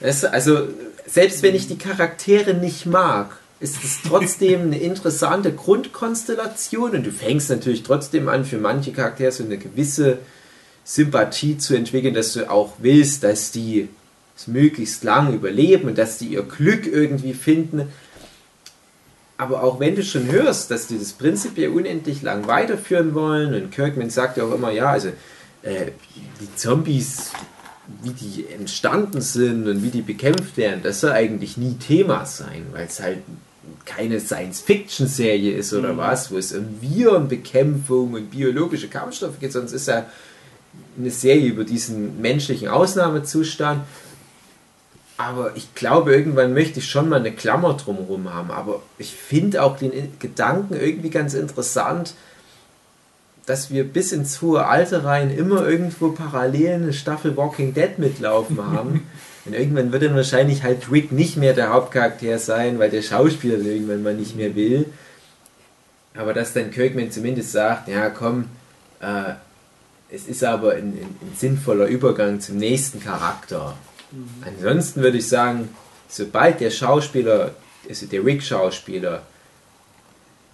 [0.00, 0.68] Weißt du, also,
[1.06, 7.10] selbst wenn ich die Charaktere nicht mag, ist es trotzdem eine interessante Grundkonstellation und du
[7.10, 10.18] fängst natürlich trotzdem an, für manche Charaktere so eine gewisse
[10.84, 13.88] Sympathie zu entwickeln, dass du auch willst, dass die
[14.36, 17.88] es möglichst lang überleben und dass die ihr Glück irgendwie finden.
[19.38, 23.72] Aber auch wenn du schon hörst, dass die das prinzipiell unendlich lang weiterführen wollen, und
[23.72, 25.08] Kirkman sagt ja auch immer, ja, also
[25.62, 25.92] äh,
[26.40, 27.32] die Zombies
[28.02, 32.66] wie die entstanden sind und wie die bekämpft werden, das soll eigentlich nie Thema sein,
[32.72, 33.18] weil es halt
[33.84, 35.98] keine Science-Fiction-Serie ist oder Mhm.
[35.98, 40.06] was, wo es um Virenbekämpfung und biologische Kampfstoffe geht, es ist ja
[40.98, 43.82] eine Serie über diesen menschlichen Ausnahmezustand.
[45.18, 48.50] Aber ich glaube, irgendwann möchte ich schon mal eine Klammer drumherum haben.
[48.50, 52.14] Aber ich finde auch den Gedanken irgendwie ganz interessant,
[53.46, 58.58] dass wir bis ins hohe Alter rein immer irgendwo parallel eine Staffel Walking Dead mitlaufen
[58.64, 59.08] haben.
[59.44, 63.58] Und irgendwann wird dann wahrscheinlich halt Rick nicht mehr der Hauptcharakter sein, weil der Schauspieler
[63.58, 64.86] irgendwann mal nicht mehr will.
[66.16, 68.46] Aber dass dann Kirkman zumindest sagt, ja komm,
[69.00, 69.34] äh,
[70.10, 73.76] es ist aber ein, ein, ein sinnvoller Übergang zum nächsten Charakter.
[74.44, 75.68] Ansonsten würde ich sagen,
[76.08, 77.52] sobald der Schauspieler,
[77.88, 79.22] also der Rick-Schauspieler,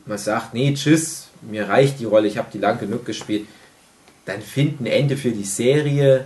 [0.05, 3.47] mal sagt, nee, tschüss, mir reicht die Rolle, ich habe die lang genug gespielt,
[4.25, 6.25] dann find ein Ende für die Serie,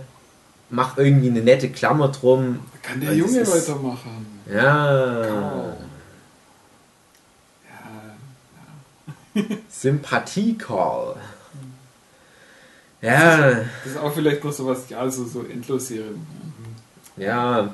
[0.69, 2.59] mach irgendwie eine nette Klammer drum.
[2.81, 4.25] Kann der das Junge ist- weitermachen?
[4.51, 5.75] Ja, Ja,
[9.69, 11.15] Sympathie-Call.
[13.01, 13.37] Ja,
[13.83, 16.25] das ist auch vielleicht noch sowas, ja, also so Endlosserien.
[17.17, 17.73] ja.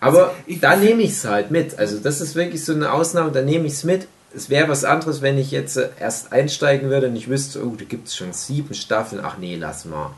[0.00, 1.78] Aber Also, ich- da nehme ich es halt mit.
[1.78, 4.06] Also das ist wirklich so eine Ausnahme, da nehme ich es mit.
[4.34, 7.74] Es wäre was anderes, wenn ich jetzt äh, erst einsteigen würde und ich wüsste, oh,
[7.76, 9.22] da gibt es schon sieben Staffeln.
[9.24, 10.10] Ach nee, lass mal.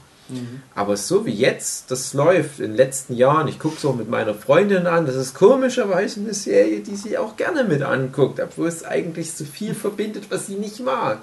[0.74, 4.34] Aber so wie jetzt das läuft in den letzten Jahren, ich gucke auch mit meiner
[4.34, 8.84] Freundin an, das ist komischerweise eine Serie, die sie auch gerne mit anguckt, obwohl es
[8.84, 11.20] eigentlich so viel verbindet, was sie nicht mag.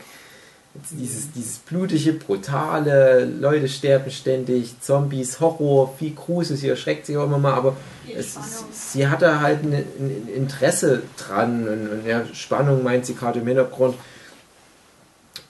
[0.89, 7.26] Dieses, dieses blutige, brutale, Leute sterben ständig, Zombies, Horror, viel Grusel, sie erschreckt sich auch
[7.26, 7.76] immer mal, aber
[8.17, 8.36] es,
[8.71, 13.39] sie hat da halt ein, ein Interesse dran und, und ja, Spannung meint sie gerade
[13.41, 13.95] im Hintergrund.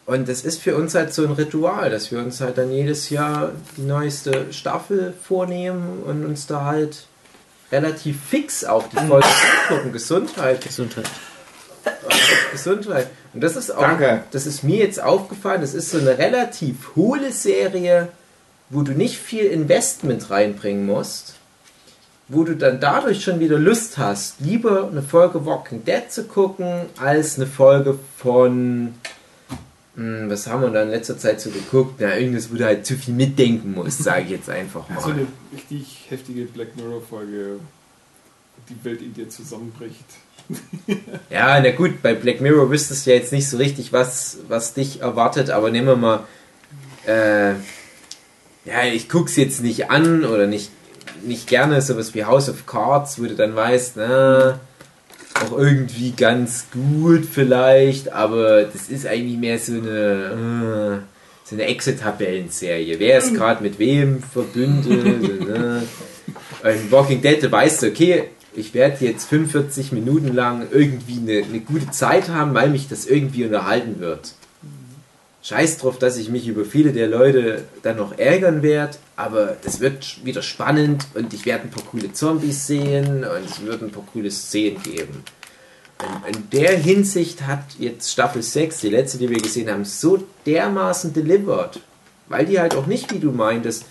[0.05, 3.09] Und das ist für uns halt so ein Ritual, dass wir uns halt dann jedes
[3.09, 7.07] Jahr die neueste Staffel vornehmen und uns da halt
[7.71, 9.27] relativ fix auch die Folge
[9.69, 9.93] angucken.
[9.93, 10.61] Gesundheit.
[10.61, 11.09] Gesundheit.
[12.51, 13.07] Gesundheit.
[13.33, 14.23] Und das ist auch, Danke.
[14.31, 18.09] das ist mir jetzt aufgefallen, das ist so eine relativ hohle Serie,
[18.69, 21.35] wo du nicht viel Investment reinbringen musst,
[22.27, 26.81] wo du dann dadurch schon wieder Lust hast, lieber eine Folge Walking Dead zu gucken,
[26.99, 28.93] als eine Folge von,
[29.95, 31.95] hm, was haben wir da in letzter Zeit so geguckt?
[31.99, 35.13] Na, irgendwas, wo du halt zu viel mitdenken musst, sage ich jetzt einfach So mal.
[35.15, 37.59] eine richtig heftige Black Mirror-Folge,
[38.69, 40.05] die Welt in dir zusammenbricht.
[41.29, 44.73] Ja, na gut, bei Black Mirror wüsstest du ja jetzt nicht so richtig, was, was
[44.73, 46.19] dich erwartet, aber nehmen wir mal,
[47.07, 47.53] äh,
[48.65, 50.69] ja, ich guck's jetzt nicht an oder nicht,
[51.23, 54.59] nicht gerne, sowas wie House of Cards, wo du dann weißt, na,
[55.43, 61.65] auch irgendwie ganz gut vielleicht, aber das ist eigentlich mehr so eine, äh, so eine
[61.65, 62.99] Exit-Tabellenserie.
[62.99, 65.41] Wer ist gerade mit wem verbündet?
[65.47, 65.83] ne?
[66.89, 71.89] Walking Dead, du weißt, okay, ich werde jetzt 45 Minuten lang irgendwie eine, eine gute
[71.91, 74.33] Zeit haben, weil mich das irgendwie unterhalten wird.
[75.43, 79.81] Scheiß drauf, dass ich mich über viele der Leute dann noch ärgern werde, aber es
[79.81, 83.91] wird wieder spannend und ich werde ein paar coole Zombies sehen und es wird ein
[83.91, 85.23] paar coole Szenen geben.
[85.99, 90.23] Und in der Hinsicht hat jetzt Staffel 6, die letzte, die wir gesehen haben, so
[90.45, 91.81] dermaßen delivered,
[92.29, 93.85] weil die halt auch nicht, wie du meintest,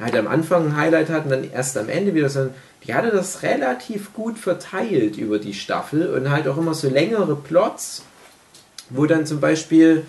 [0.00, 2.54] halt am Anfang ein Highlight hatten, dann erst am Ende wieder, sondern
[2.86, 7.34] die hatte das relativ gut verteilt über die Staffel und halt auch immer so längere
[7.34, 8.02] Plots,
[8.90, 10.04] wo dann zum Beispiel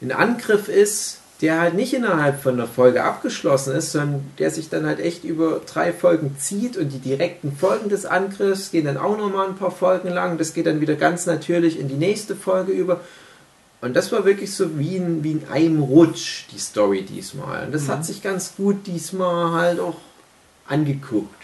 [0.00, 4.68] ein Angriff ist, der halt nicht innerhalb von einer Folge abgeschlossen ist, sondern der sich
[4.68, 8.96] dann halt echt über drei Folgen zieht und die direkten Folgen des Angriffs gehen dann
[8.96, 10.38] auch nochmal ein paar Folgen lang.
[10.38, 13.00] Das geht dann wieder ganz natürlich in die nächste Folge über.
[13.80, 17.66] Und das war wirklich so wie in, wie in einem Rutsch, die Story diesmal.
[17.66, 19.96] Und das hat sich ganz gut diesmal halt auch
[20.68, 21.42] angeguckt.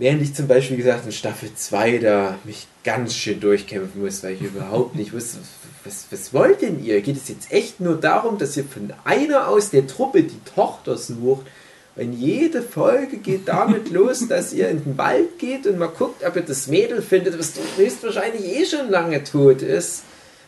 [0.00, 4.32] Während ich zum Beispiel gesagt in Staffel 2 da mich ganz schön durchkämpfen muss, weil
[4.32, 5.40] ich überhaupt nicht wusste,
[5.84, 7.02] was, was wollt denn ihr?
[7.02, 10.96] Geht es jetzt echt nur darum, dass ihr von einer aus der Truppe die Tochter
[10.96, 11.46] sucht?
[11.96, 16.24] Und jede Folge geht damit los, dass ihr in den Wald geht und mal guckt,
[16.24, 20.04] ob ihr das Mädel findet, was höchstwahrscheinlich eh schon lange tot ist.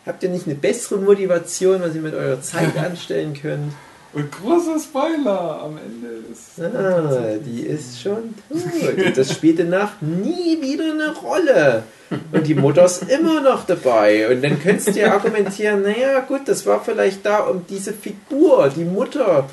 [0.06, 3.74] Habt ihr nicht eine bessere Motivation, was ihr mit eurer Zeit anstellen könnt?
[4.14, 6.60] Und großer Spoiler am Ende ist.
[6.60, 9.06] Ah, die ist schon tot.
[9.06, 11.84] Und das spielt danach nie wieder eine Rolle.
[12.30, 14.28] Und die Mutter ist immer noch dabei.
[14.28, 18.70] Und dann könntest du ja argumentieren, naja, gut, das war vielleicht da, um diese Figur,
[18.76, 19.48] die Mutter,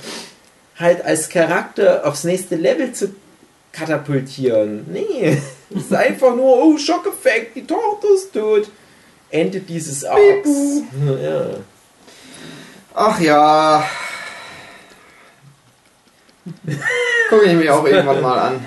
[0.78, 3.14] halt als Charakter aufs nächste Level zu
[3.72, 4.86] katapultieren.
[4.92, 5.38] Nee,
[5.70, 8.70] es ist einfach nur, oh, Schockeffekt, die Tochter ist tot.
[9.30, 10.50] Ende dieses Arcs.
[11.24, 11.46] Ja.
[12.94, 13.86] Ach ja.
[17.30, 18.66] Gucke ich mir auch irgendwann mal an.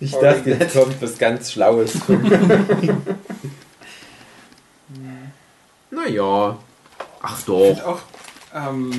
[0.00, 1.92] Ich dachte, jetzt kommt was ganz Schlaues.
[5.90, 6.58] naja.
[7.22, 7.84] Ach Ich doch.
[7.84, 8.00] auch,
[8.54, 8.90] ähm,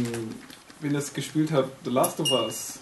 [0.80, 2.80] wenn ihr es gespielt habt, The Last of Us.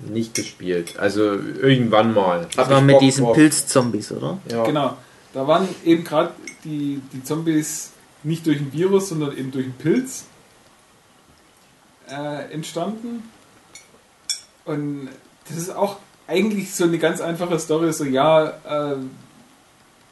[0.00, 0.98] Nicht gespielt.
[0.98, 2.46] Also irgendwann mal.
[2.56, 3.36] Das Hab war ich mit Bock diesen drauf.
[3.36, 4.38] Pilzzombies, oder?
[4.50, 4.64] Ja.
[4.64, 4.96] Genau.
[5.32, 6.32] Da waren eben gerade
[6.64, 10.24] die, die Zombies nicht durch ein Virus, sondern eben durch einen Pilz
[12.10, 13.22] äh, entstanden.
[14.64, 15.08] Und
[15.48, 15.96] das ist auch
[16.26, 18.96] eigentlich so eine ganz einfache Story, so ja, äh,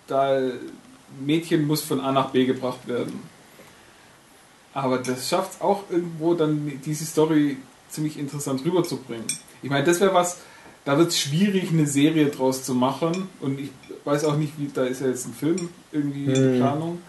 [0.07, 0.41] da
[1.25, 3.21] Mädchen muss von A nach B gebracht werden.
[4.75, 7.57] Aber das schafft es auch irgendwo dann diese Story
[7.89, 9.27] ziemlich interessant rüberzubringen.
[9.63, 10.39] Ich meine, das wäre was,
[10.85, 13.29] da wird es schwierig, eine Serie draus zu machen.
[13.41, 13.71] Und ich
[14.05, 16.57] weiß auch nicht, wie, da ist ja jetzt ein Film irgendwie in Hm.
[16.59, 17.03] Planung,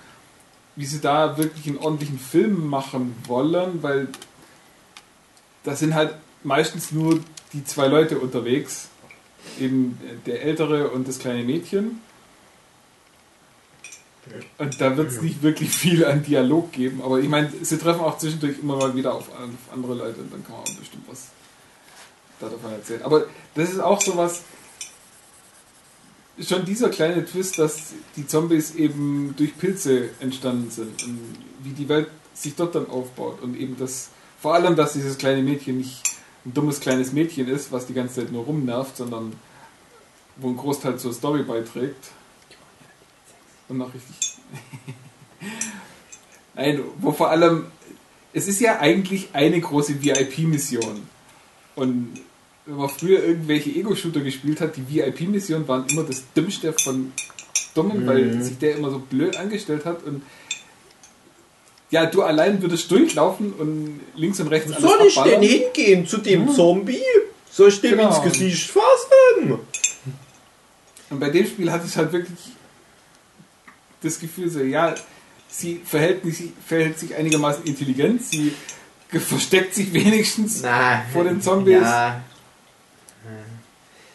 [0.76, 4.08] wie sie da wirklich einen ordentlichen Film machen wollen, weil
[5.64, 7.20] da sind halt meistens nur
[7.54, 8.90] die zwei Leute unterwegs.
[9.60, 12.00] Eben der Ältere und das kleine Mädchen.
[14.58, 17.02] Und da wird es nicht wirklich viel an Dialog geben.
[17.02, 20.32] Aber ich meine, sie treffen auch zwischendurch immer mal wieder auf, auf andere Leute und
[20.32, 21.30] dann kann man auch bestimmt was
[22.40, 23.02] da davon erzählen.
[23.04, 23.26] Aber
[23.56, 24.44] das ist auch sowas,
[26.40, 31.20] schon dieser kleine Twist, dass die Zombies eben durch Pilze entstanden sind und
[31.64, 34.10] wie die Welt sich dort dann aufbaut und eben das,
[34.42, 36.02] vor allem, dass dieses kleine Mädchen nicht
[36.46, 39.34] ein dummes kleines Mädchen ist, was die ganze Zeit nur rumnervt, sondern
[40.38, 42.12] wo ein Großteil zur Story beiträgt.
[43.70, 44.38] Und noch richtig.
[46.56, 47.66] Nein, wo vor allem,
[48.34, 51.08] es ist ja eigentlich eine große VIP-Mission.
[51.76, 52.20] Und
[52.66, 57.12] wenn man früher irgendwelche Ego-Shooter gespielt hat, die VIP-Missionen waren immer das Dümmste von
[57.74, 60.24] Dummen, weil sich der immer so blöd angestellt hat und
[61.92, 66.18] ja, du allein würdest durchlaufen und links und rechts alles Soll ich denn hingehen zu
[66.18, 67.04] dem Zombie?
[67.52, 68.08] Soll ich dem Genau.
[68.08, 69.60] ins Gesicht fassen?
[71.10, 72.40] Und bei dem Spiel hatte ich halt wirklich
[74.02, 74.96] das Gefühl so, ja,
[75.50, 78.54] sie verhält, sie verhält sich einigermaßen intelligent, sie
[79.10, 81.82] versteckt sich wenigstens Na, vor den Zombies.
[81.82, 82.24] Ja,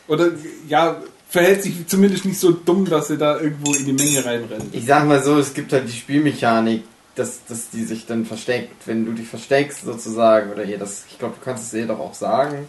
[0.08, 0.30] Oder
[0.68, 4.72] ja, verhält sich zumindest nicht so dumm, dass sie da irgendwo in die Menge reinrennt.
[4.74, 6.82] ich sag mal so, es gibt halt die Spielmechanik,
[7.16, 11.18] dass, dass die sich dann versteckt, wenn du dich versteckst sozusagen, oder hier, das, ich
[11.18, 12.66] glaube, du kannst es ihr doch auch sagen.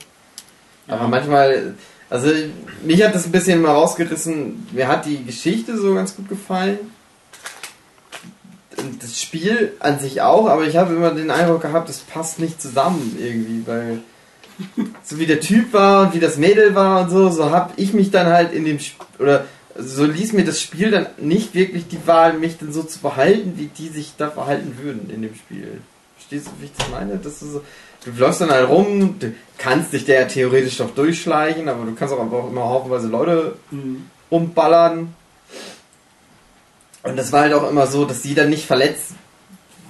[0.87, 1.07] Aber Ja.
[1.07, 1.75] manchmal,
[2.09, 2.31] also
[2.83, 6.79] mich hat das ein bisschen mal rausgerissen, mir hat die Geschichte so ganz gut gefallen.
[8.77, 12.39] Und Das Spiel an sich auch, aber ich habe immer den Eindruck gehabt, das passt
[12.39, 13.99] nicht zusammen irgendwie, weil
[15.03, 17.93] so wie der Typ war und wie das Mädel war und so, so habe ich
[17.93, 19.45] mich dann halt in dem Sp oder
[19.79, 23.53] so ließ mir das Spiel dann nicht wirklich die Wahl, mich dann so zu verhalten,
[23.57, 25.81] wie die sich da verhalten würden in dem Spiel.
[26.17, 27.17] Verstehst du, wie ich das meine?
[27.17, 27.61] Das ist so,
[28.05, 31.93] du läufst dann halt rum, du kannst dich da ja theoretisch doch durchschleichen, aber du
[31.95, 34.05] kannst auch einfach immer haufenweise Leute Mhm.
[34.29, 35.13] umballern.
[37.03, 39.11] Und das war halt auch immer so, dass sie dann nicht verletzt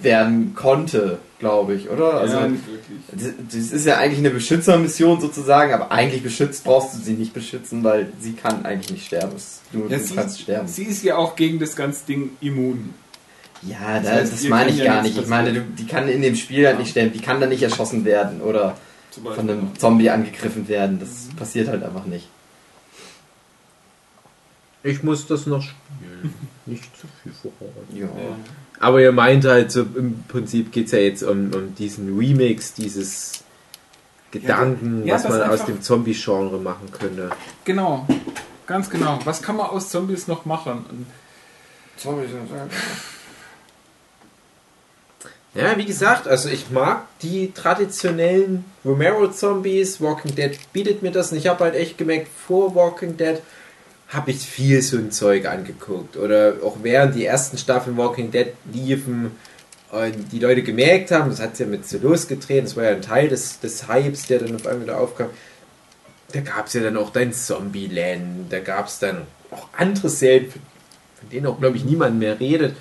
[0.01, 2.15] werden konnte, glaube ich, oder?
[2.15, 2.99] Also, ja, nicht wirklich.
[3.11, 7.33] das das ist ja eigentlich eine Beschützermission sozusagen, aber eigentlich beschützt brauchst du sie nicht
[7.33, 9.33] beschützen, weil sie kann eigentlich nicht sterben.
[9.71, 10.67] Du, Ja, du sie, kannst sterben.
[10.67, 12.93] sie ist ja auch gegen das ganze Ding immun.
[13.63, 15.17] Ja, Das da, heißt, das meine ich ja gar nicht.
[15.17, 17.11] Ich meine, du, die kann in dem Spiel halt nicht sterben.
[17.13, 18.77] Die kann dann nicht erschossen werden oder
[19.11, 20.99] von einem Zombie angegriffen werden.
[20.99, 21.35] Das Mhm.
[21.37, 22.27] passiert halt einfach nicht.
[24.83, 26.33] Ich muss das noch spielen.
[26.65, 27.95] Nicht zu viel verraten.
[27.95, 28.05] Ja.
[28.05, 28.35] Ja.
[28.79, 32.73] Aber ihr meint halt, so im Prinzip geht es ja jetzt um, um diesen Remix,
[32.73, 33.43] dieses
[34.31, 37.29] Gedanken, Ja, was das man aus dem Zombie-Genre machen könnte.
[37.65, 38.05] Genau,
[38.65, 39.19] ganz genau.
[39.23, 40.85] Was kann man aus Zombies noch machen?
[40.89, 41.05] Und
[41.97, 42.49] Zombies sind
[45.55, 50.01] Ja, wie gesagt, also ich mag die traditionellen Romero-Zombies.
[50.01, 51.31] Walking Dead bietet mir das.
[51.31, 53.41] Und ich habe halt echt gemerkt, vor Walking Dead
[54.09, 56.17] habe ich viel so ein Zeug angeguckt.
[56.17, 59.31] Oder auch während die ersten Staffeln Walking Dead liefen
[59.91, 63.01] und die Leute gemerkt haben, das hat ja mit so losgetreten, das war ja ein
[63.01, 65.29] Teil des, des Hypes, der dann auf einmal wieder aufkam.
[66.33, 70.51] Da gab es ja dann auch dein Zombieland, da gab es dann auch andere Serien,
[70.51, 72.75] von denen auch, glaube ich, niemand mehr redet.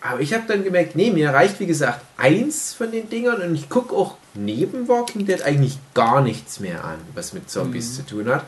[0.00, 3.54] Aber ich habe dann gemerkt, nee, mir reicht wie gesagt eins von den Dingern und
[3.54, 8.06] ich gucke auch neben Walking Dead eigentlich gar nichts mehr an, was mit Zombies zu
[8.06, 8.44] tun hat.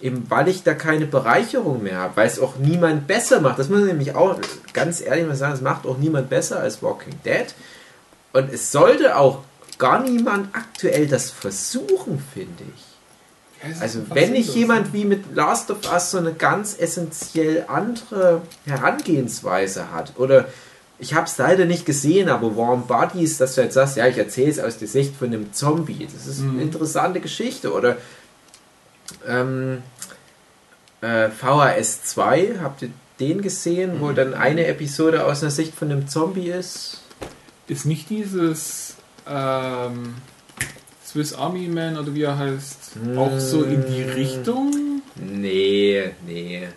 [0.00, 3.58] Eben weil ich da keine Bereicherung mehr habe, weil es auch niemand besser macht.
[3.58, 4.38] Das muss man nämlich auch
[4.72, 7.46] ganz ehrlich mal sagen, es macht auch niemand besser als Walking Dead.
[8.32, 9.40] Und es sollte auch
[9.78, 12.84] gar niemand aktuell das versuchen, finde ich.
[13.74, 14.92] Ja, Also wenn nicht jemand ne?
[14.94, 20.46] wie mit Last of Us so eine ganz essentiell andere Herangehensweise hat oder
[20.98, 24.18] ich habe es leider nicht gesehen, aber Warm Bodies, dass du jetzt sagst, ja, ich
[24.18, 26.06] erzähle es aus der Sicht von einem Zombie.
[26.12, 26.50] Das ist Mhm.
[26.50, 27.72] eine interessante Geschichte.
[27.72, 27.96] Oder
[29.28, 29.82] ähm,
[31.02, 34.00] äh, VHS 2, habt ihr den gesehen, Mhm.
[34.00, 37.02] wo dann eine Episode aus einer Sicht von einem Zombie ist?
[37.68, 38.94] Ist nicht dieses
[39.28, 40.14] ähm,
[41.06, 45.02] Swiss Army Man oder wie er heißt, auch so in die Richtung?
[45.16, 46.68] Nee, nee.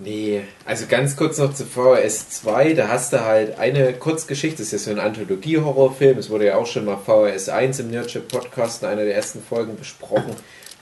[0.00, 4.72] Nee, also ganz kurz noch zu VHS 2, da hast du halt eine Kurzgeschichte, das
[4.72, 8.28] ist ja so ein Anthologie-Horrorfilm, es wurde ja auch schon mal VHS 1 im Nerdship
[8.28, 10.36] Podcast in einer der ersten Folgen besprochen.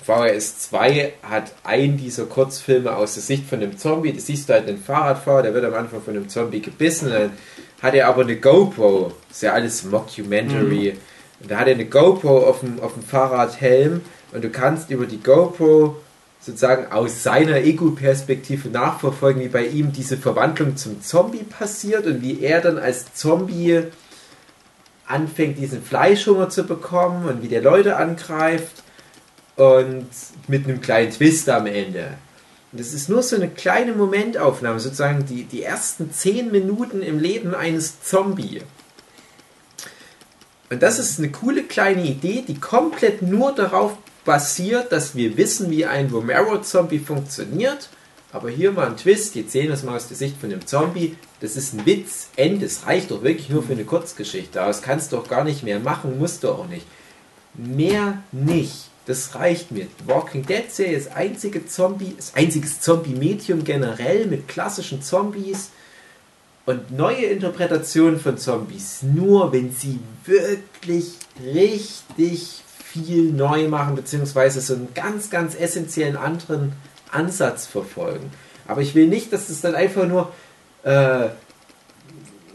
[0.04, 4.52] VHS 2 hat einen dieser Kurzfilme aus der Sicht von einem Zombie, das siehst du
[4.52, 7.32] halt einen Fahrradfahrer, der wird am Anfang von einem Zombie gebissen, dann
[7.82, 10.96] hat er aber eine GoPro, das ist ja alles Mockumentary,
[11.40, 14.00] und da hat er eine GoPro auf dem, auf dem Fahrradhelm.
[14.32, 15.96] Und du kannst über die GoPro
[16.40, 22.40] sozusagen aus seiner Ego-Perspektive nachverfolgen, wie bei ihm diese Verwandlung zum Zombie passiert und wie
[22.40, 23.82] er dann als Zombie
[25.06, 28.82] anfängt, diesen Fleischhunger zu bekommen und wie der Leute angreift
[29.56, 30.06] und
[30.48, 32.18] mit einem kleinen Twist am Ende.
[32.72, 37.18] Und das ist nur so eine kleine Momentaufnahme, sozusagen die, die ersten zehn Minuten im
[37.18, 38.62] Leben eines Zombie.
[40.68, 45.70] Und das ist eine coole kleine Idee, die komplett nur darauf basiert, dass wir wissen,
[45.70, 47.88] wie ein Romero-Zombie funktioniert.
[48.32, 50.66] Aber hier mal ein Twist, jetzt sehen wir es mal aus der Sicht von dem
[50.66, 51.16] Zombie.
[51.40, 52.66] Das ist ein Witz, Ende.
[52.66, 54.60] Das reicht doch wirklich nur für eine Kurzgeschichte.
[54.60, 56.86] Aber das kannst du doch gar nicht mehr machen, musst du auch nicht.
[57.54, 58.90] Mehr nicht.
[59.06, 59.86] Das reicht mir.
[60.00, 65.70] Die Walking Dead Serie ist einzige Zombie, ist einziges Zombie-Medium generell mit klassischen Zombies
[66.66, 69.02] und neue Interpretationen von Zombies.
[69.02, 76.72] Nur wenn sie wirklich richtig viel neu machen, beziehungsweise so einen ganz, ganz essentiellen anderen
[77.12, 78.30] Ansatz verfolgen.
[78.66, 80.32] Aber ich will nicht, dass es dann einfach nur
[80.82, 81.28] äh,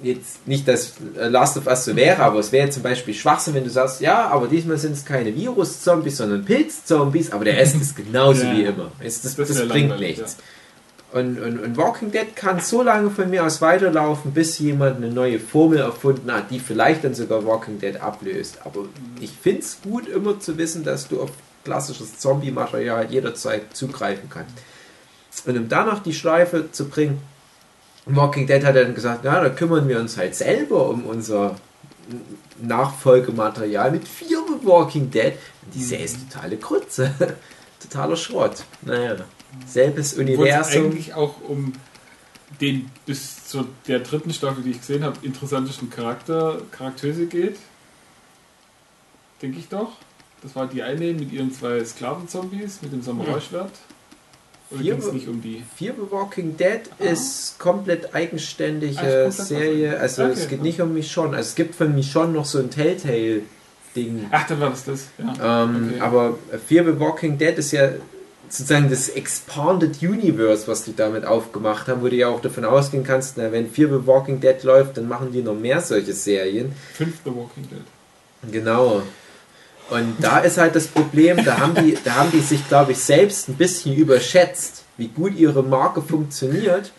[0.04, 3.54] jetzt nicht, dass äh, Last of Us so wäre, aber es wäre zum Beispiel Schwachsinn,
[3.54, 7.76] wenn du sagst, ja, aber diesmal sind es keine Virus-Zombies, sondern Pilz-Zombies, aber der Rest
[7.76, 8.56] ist genauso Ja.
[8.56, 8.92] wie immer.
[9.00, 10.38] Es, das Das das bringt nichts.
[11.14, 15.10] Und, und, und Walking Dead kann so lange von mir aus weiterlaufen, bis jemand eine
[15.12, 18.60] neue Formel erfunden hat, die vielleicht dann sogar Walking Dead ablöst.
[18.64, 18.86] Aber
[19.20, 21.32] ich finde es gut, immer zu wissen, dass du auf
[21.66, 24.54] klassisches Zombie-Material jederzeit zugreifen kannst.
[25.46, 27.20] Und um da noch die Schleife zu bringen,
[28.06, 31.56] Walking Dead hat dann gesagt, ja, da kümmern wir uns halt selber um unser
[32.62, 35.34] Nachfolgematerial mit vier Walking Dead.
[35.74, 37.14] Die Serie ist totale Krütze.
[37.80, 38.64] Totaler Schrott.
[38.82, 39.16] Naja,
[39.66, 40.86] selbes Universum.
[40.86, 41.74] eigentlich auch um
[42.60, 47.58] den bis zu der dritten Staffel, die ich gesehen habe, interessantesten Charakter, Charaktere geht.
[49.42, 49.94] Denke ich doch.
[50.44, 53.72] Das war die eine mit ihren zwei Sklaven-Zombies mit dem Samurai-Schwert.
[54.74, 55.64] Es nicht um die?
[55.76, 60.00] Fear the Walking Dead ist komplett eigenständige Ah, Serie.
[60.00, 60.32] Also Okay.
[60.34, 61.36] es geht nicht um Michonne.
[61.38, 64.28] Also es gibt von Michonne noch so ein Telltale-Ding.
[64.32, 65.06] Ach, dann war das das.
[65.18, 65.64] Ja.
[65.66, 66.00] Ähm, Okay.
[66.02, 67.90] Aber Fear the Walking Dead ist ja
[68.50, 73.04] sozusagen das Expanded Universe, was die damit aufgemacht haben, wo du ja auch davon ausgehen
[73.04, 76.74] kannst, na, wenn Fear the Walking Dead läuft, dann machen die noch mehr solche Serien.
[76.94, 78.52] Fünfte Walking Dead.
[78.52, 79.04] Genau.
[79.92, 83.00] Und da ist halt das Problem, da haben die, da haben die sich, glaube ich,
[83.00, 86.94] selbst ein bisschen überschätzt, wie gut ihre Marke funktioniert.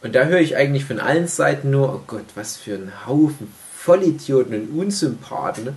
[0.00, 3.52] Und da höre ich eigentlich von allen Seiten nur, oh Gott, was für ein Haufen
[3.76, 5.64] Vollidioten und Unsympathen.
[5.64, 5.74] ne?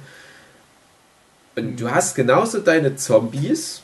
[1.56, 3.82] Und du hast genauso deine Zombies.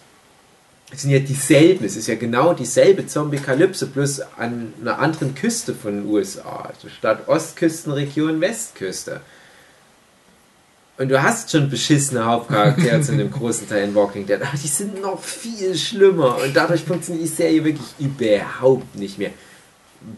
[0.93, 5.73] Es sind ja dieselben, es ist ja genau dieselbe Zombie-Kalypse, bloß an einer anderen Küste
[5.73, 6.69] von den USA.
[6.71, 9.21] Also statt Ostküstenregion Westküste.
[10.97, 14.67] Und du hast schon beschissene Hauptcharaktere zu einem großen Teil in Walking Dead, aber die
[14.67, 19.31] sind noch viel schlimmer und dadurch funktioniert die Serie wirklich überhaupt nicht mehr.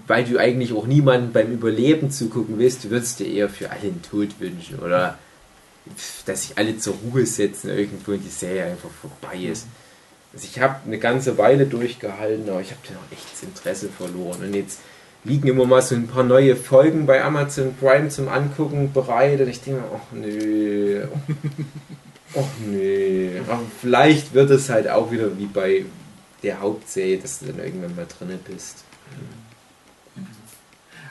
[0.05, 3.82] Weil du eigentlich auch niemanden beim Überleben zugucken willst, du würdest dir eher für alle
[3.82, 5.17] den Tod wünschen oder
[6.25, 9.66] dass sich alle zur Ruhe setzen irgendwo und die Serie einfach vorbei ist.
[10.33, 13.89] Also ich habe eine ganze Weile durchgehalten, aber ich habe dann auch echt das Interesse
[13.89, 14.41] verloren.
[14.43, 14.79] Und jetzt
[15.24, 19.50] liegen immer mal so ein paar neue Folgen bei Amazon Prime zum Angucken bereit und
[19.50, 21.08] ich denke mir, ach nö,
[22.36, 23.39] ach nö.
[23.48, 25.86] Aber vielleicht wird es halt auch wieder wie bei
[26.44, 28.84] der Hauptserie, dass du dann irgendwann mal drinne bist.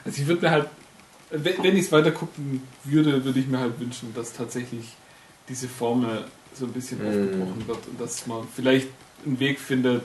[0.05, 0.67] Also ich würde mir halt,
[1.31, 4.95] wenn wenn ich es weiter gucken würde, würde ich mir halt wünschen, dass tatsächlich
[5.49, 6.23] diese Formel
[6.53, 7.07] so ein bisschen Mm.
[7.07, 8.87] aufgebrochen wird und dass man vielleicht
[9.25, 10.03] einen Weg findet,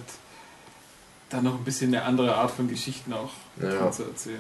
[1.32, 3.30] da noch ein bisschen eine andere Art von Geschichten auch
[3.62, 3.90] Ja.
[3.90, 4.38] zu erzählen.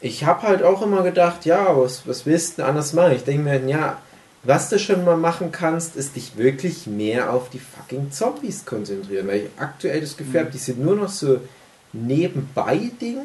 [0.00, 3.12] Ich habe halt auch immer gedacht, ja, was, was willst du denn anders machen?
[3.16, 3.98] Ich denke mir, ja,
[4.42, 9.26] was du schon mal machen kannst, ist dich wirklich mehr auf die fucking Zombies konzentrieren.
[9.26, 11.40] Weil ich aktuell das Gefühl habe, die sind nur noch so
[11.92, 13.18] nebenbei Ding.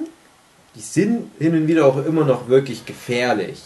[0.76, 3.62] die sind hin und wieder auch immer noch wirklich gefährlich.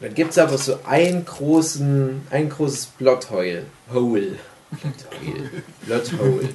[0.00, 3.64] Dann gibt es aber so einen großen, ein großes Plothole.
[3.92, 4.36] Hole.
[4.80, 5.50] Plothole.
[5.86, 6.48] Plothole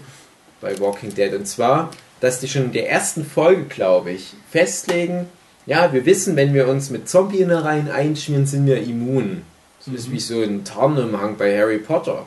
[0.64, 1.34] bei Walking Dead.
[1.34, 5.28] Und zwar, dass die schon in der ersten Folge, glaube ich, festlegen,
[5.66, 9.44] ja, wir wissen, wenn wir uns mit Zombie-Innereien einschmieren, sind wir immun.
[9.86, 12.26] Das ist wie so ein Tarnumhang bei Harry Potter.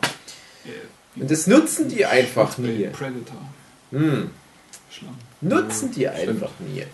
[1.16, 2.88] Und das nutzen die einfach nie.
[2.92, 3.40] Predator.
[3.90, 4.30] Hm.
[5.40, 6.84] Nutzen die einfach nie.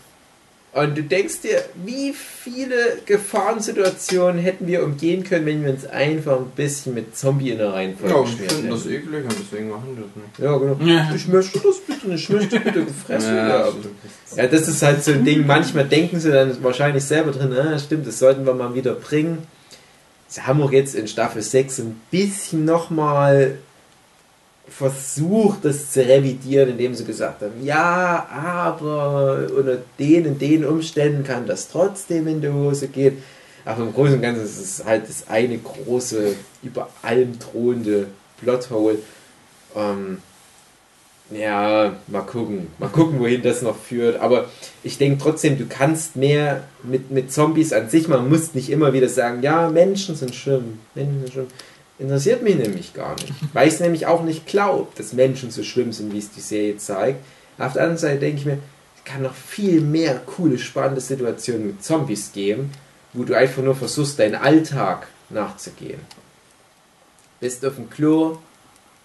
[0.75, 6.39] Und du denkst dir, wie viele Gefahrensituationen hätten wir umgehen können, wenn wir uns einfach
[6.39, 8.95] ein bisschen mit Zombie-Innereien Ja, ich vollgeschmiert finde das hätten.
[8.95, 10.39] eklig und deswegen machen wir das nicht.
[10.39, 10.77] Ja, genau.
[10.91, 11.15] Ja.
[11.15, 12.23] Ich möchte das bitte nicht.
[12.23, 13.75] Ich möchte bitte gefressen werden.
[13.81, 13.97] stimmt.
[14.39, 15.47] Ja, das ist halt so ein Ding.
[15.47, 19.47] Manchmal denken sie dann wahrscheinlich selber drin, ah, stimmt, das sollten wir mal wieder bringen.
[20.29, 23.59] Sie haben auch jetzt in Staffel 6 ein bisschen nochmal
[24.77, 31.25] versucht, das zu revidieren, indem sie gesagt haben, ja, aber unter den und den Umständen
[31.25, 33.23] kann das trotzdem in die Hose gehen.
[33.65, 38.09] Aber im Großen und Ganzen ist es halt das eine große, über allem drohende
[38.41, 38.99] Plothole.
[39.77, 40.19] Ähm,
[41.31, 42.69] ja, mal gucken.
[42.79, 44.21] Mal gucken, wohin das noch führt.
[44.21, 44.47] Aber
[44.83, 48.09] ich denke trotzdem, du kannst mehr mit, mit Zombies an sich.
[48.09, 50.81] Man muss nicht immer wieder sagen, ja, Menschen sind schlimm.
[50.95, 51.47] Menschen sind schlimm.
[52.03, 53.33] Interessiert mich nämlich gar nicht.
[53.53, 56.41] Weil ich es nämlich auch nicht glaube, dass Menschen so schlimm sind, wie es die
[56.41, 57.25] Serie zeigt.
[57.59, 58.59] Auf der anderen Seite denke ich mir,
[58.97, 62.73] es kann noch viel mehr coole, spannende Situationen mit Zombies geben,
[63.13, 66.01] wo du einfach nur versuchst, deinen Alltag nachzugehen.
[67.39, 68.39] Bist auf dem Klo,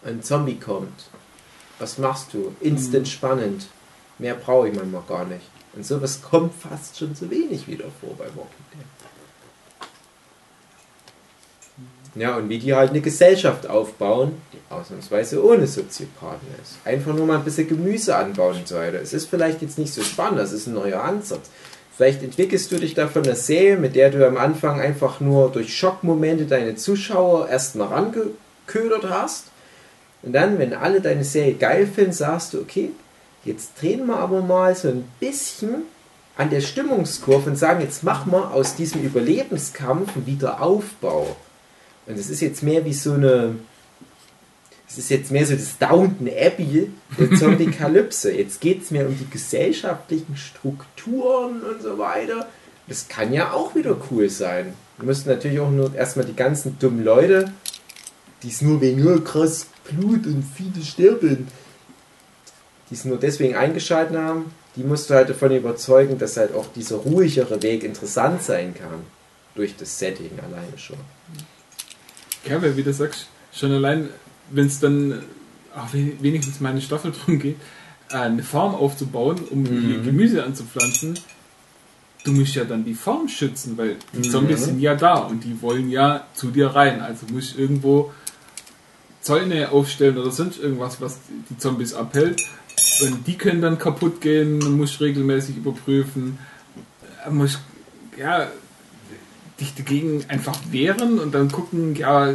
[0.03, 1.11] ein Zombie kommt.
[1.77, 2.55] Was machst du?
[2.61, 3.67] Instant spannend.
[4.17, 5.45] Mehr brauche ich manchmal gar nicht.
[5.75, 8.81] Und sowas kommt fast schon zu wenig wieder vor bei Walking Dead.
[12.15, 16.77] Ja, und wie die halt eine Gesellschaft aufbauen, die ausnahmsweise ohne Soziopathen ist.
[16.85, 19.01] Einfach nur mal ein bisschen Gemüse anbauen und so weiter.
[19.01, 21.49] Es ist vielleicht jetzt nicht so spannend, das ist ein neuer Ansatz.
[21.95, 25.51] Vielleicht entwickelst du dich da von einer Serie, mit der du am Anfang einfach nur
[25.51, 29.45] durch Schockmomente deine Zuschauer erstmal rangeködert hast.
[30.21, 32.91] Und dann, wenn alle deine Serie geil finden, sagst du, okay,
[33.45, 35.84] jetzt drehen wir aber mal so ein bisschen
[36.35, 41.35] an der Stimmungskurve und sagen, jetzt machen wir aus diesem Überlebenskampf einen Wiederaufbau.
[42.07, 43.55] Und es ist jetzt mehr wie so eine.
[44.89, 46.89] Es ist jetzt mehr so das Downton Abbey
[47.19, 48.31] der Zombie-Kalypse.
[48.31, 52.47] Jetzt geht es mehr um die gesellschaftlichen Strukturen und so weiter.
[52.88, 54.73] Das kann ja auch wieder cool sein.
[54.95, 57.51] Wir müssen natürlich auch nur erstmal die ganzen dummen Leute,
[58.43, 61.47] die es nur wegen nur krass Blut und viele sterben,
[62.89, 66.67] die es nur deswegen eingeschaltet haben, die musst du halt davon überzeugen, dass halt auch
[66.73, 69.01] dieser ruhigere Weg interessant sein kann.
[69.55, 70.97] Durch das Setting alleine schon.
[72.49, 74.09] Ja, weil wie du sagst, schon allein,
[74.51, 75.23] wenn es dann
[75.75, 77.57] auch we- wenigstens meine Staffel drum geht,
[78.09, 81.19] äh, eine Farm aufzubauen, um hier Gemüse anzupflanzen,
[82.23, 85.61] du musst ja dann die Farm schützen, weil die Zombies sind ja da und die
[85.61, 87.01] wollen ja zu dir rein.
[87.01, 88.11] Also musst du irgendwo
[89.21, 91.19] Zäune aufstellen oder sonst irgendwas, was
[91.49, 92.41] die Zombies abhält.
[93.01, 96.37] Und die können dann kaputt gehen, musst regelmäßig überprüfen.
[97.25, 97.59] Äh, musst,
[98.17, 98.47] ja,
[99.59, 102.34] dich dagegen einfach wehren und dann gucken, ja,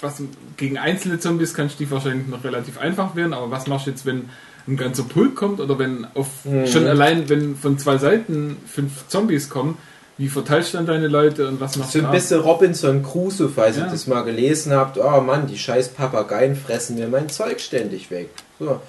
[0.00, 0.22] was
[0.56, 3.90] gegen einzelne Zombies kannst du dich wahrscheinlich noch relativ einfach wehren, aber was machst du
[3.90, 4.28] jetzt, wenn
[4.68, 6.26] ein ganzer Pulk kommt oder wenn auf
[6.66, 9.78] schon allein, wenn von zwei Seiten fünf Zombies kommen,
[10.18, 12.16] wie verteilst du dann deine Leute und was machst So du ein da?
[12.18, 13.84] bisschen Robinson Crusoe, falls Ja.
[13.84, 14.98] ihr das mal gelesen habt.
[14.98, 18.30] Oh Mann, die scheiß Papageien fressen mir mein Zeug ständig weg.
[18.58, 18.80] So.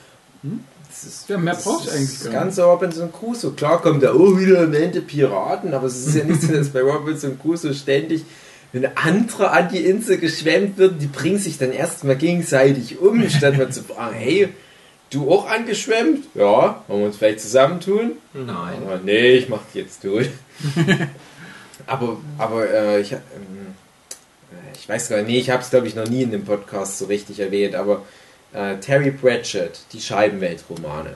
[0.42, 0.52] Das
[1.04, 2.34] ist, Ja, mehr das ist eigentlich Das gar nicht.
[2.40, 3.52] ganze Robinson Crusoe.
[3.54, 6.70] Klar kommt da auch wieder am Ende Piraten, aber es ist ja nicht so, dass
[6.70, 8.24] bei Robinson Crusoe ständig,
[8.74, 13.58] wenn andere an die Insel geschwemmt wird, die bringen sich dann erstmal gegenseitig um, statt
[13.58, 14.50] mal zu fragen, hey,
[15.10, 16.26] du auch angeschwemmt?
[16.36, 18.14] Ja, wollen wir uns vielleicht zusammentun?
[18.34, 18.78] Nein.
[18.86, 20.30] Aber nee, ich mach die jetzt durch.
[21.88, 23.20] aber aber äh, ich, ähm,
[24.52, 26.44] äh, ich weiß gar nicht, nee, ich habe es glaube ich noch nie in dem
[26.46, 28.04] Podcast so richtig erwähnt, aber
[28.54, 31.16] äh, Terry Pratchett, die Scheibenweltromane.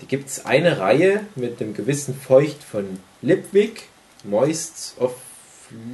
[0.00, 3.84] Die gibt es eine Reihe mit dem gewissen Feucht von Lipwig,
[4.24, 5.14] Moist of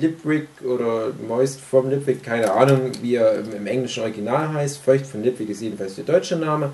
[0.01, 4.79] Lipwig oder Moist from Lipwig, keine Ahnung, wie er im, im englischen Original heißt.
[4.79, 6.73] Feucht von Lipwig ist jedenfalls der deutsche Name.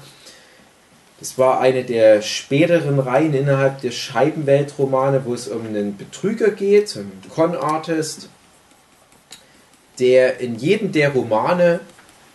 [1.20, 6.96] Das war eine der späteren Reihen innerhalb der Scheibenweltromane, wo es um einen Betrüger geht,
[6.96, 8.28] einen Con-Artist,
[9.98, 11.80] der in jedem der Romane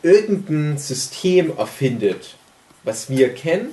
[0.01, 2.35] irgendein System erfindet,
[2.83, 3.69] was wir kennen,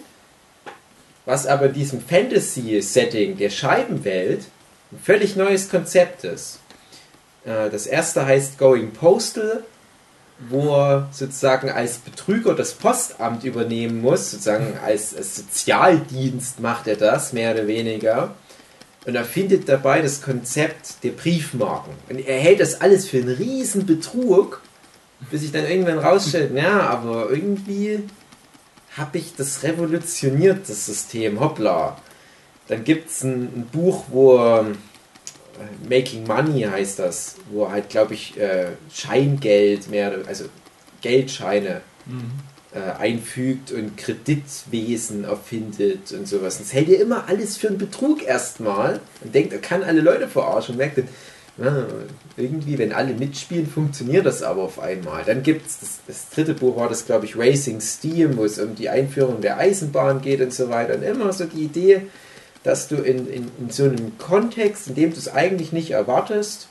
[1.25, 4.45] was aber diesem Fantasy-Setting der Scheibenwelt
[4.93, 6.61] ein völlig neues Konzept ist.
[7.45, 9.65] Äh, Das erste heißt Going Postal
[10.39, 17.33] wo er sozusagen als Betrüger das Postamt übernehmen muss, sozusagen als, Sozialdienst macht er das,
[17.33, 18.35] mehr oder weniger.
[19.07, 21.95] Und er findet dabei das Konzept der Briefmarken.
[22.09, 24.61] Und er hält das alles für einen riesen Betrug,
[25.31, 28.01] bis sich dann irgendwann rausstellt, ja, aber irgendwie
[28.97, 31.97] habe ich das revolutioniert, das System, hoppla.
[32.69, 34.79] Dann gibt es ein, ein Buch, wo ähm,
[35.89, 40.47] Making Money heißt das, wo halt, glaube ich, äh, Scheingeld mehr, also
[41.01, 41.83] Geldscheine
[42.75, 46.57] äh, einfügt und Kreditwesen erfindet und sowas.
[46.57, 50.01] Und das hält ja immer alles für einen Betrug erstmal und denkt, er kann alle
[50.01, 50.99] Leute verarschen und merkt
[51.59, 51.87] na,
[52.37, 55.25] irgendwie, wenn alle mitspielen, funktioniert das aber auf einmal.
[55.25, 58.59] Dann gibt es, das, das dritte Buch war das, glaube ich, Racing Steam, wo es
[58.59, 60.95] um die Einführung der Eisenbahn geht und so weiter.
[60.95, 62.03] Und immer so die Idee,
[62.63, 66.69] dass du in, in, in so einem Kontext, in dem du es eigentlich nicht erwartest,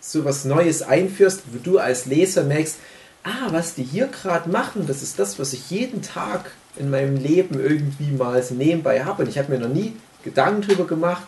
[0.00, 2.76] so was Neues einführst, wo du als Leser merkst,
[3.24, 7.16] ah, was die hier gerade machen, das ist das, was ich jeden Tag in meinem
[7.16, 9.24] Leben irgendwie mal so nebenbei habe.
[9.24, 11.24] Und ich habe mir noch nie Gedanken darüber gemacht,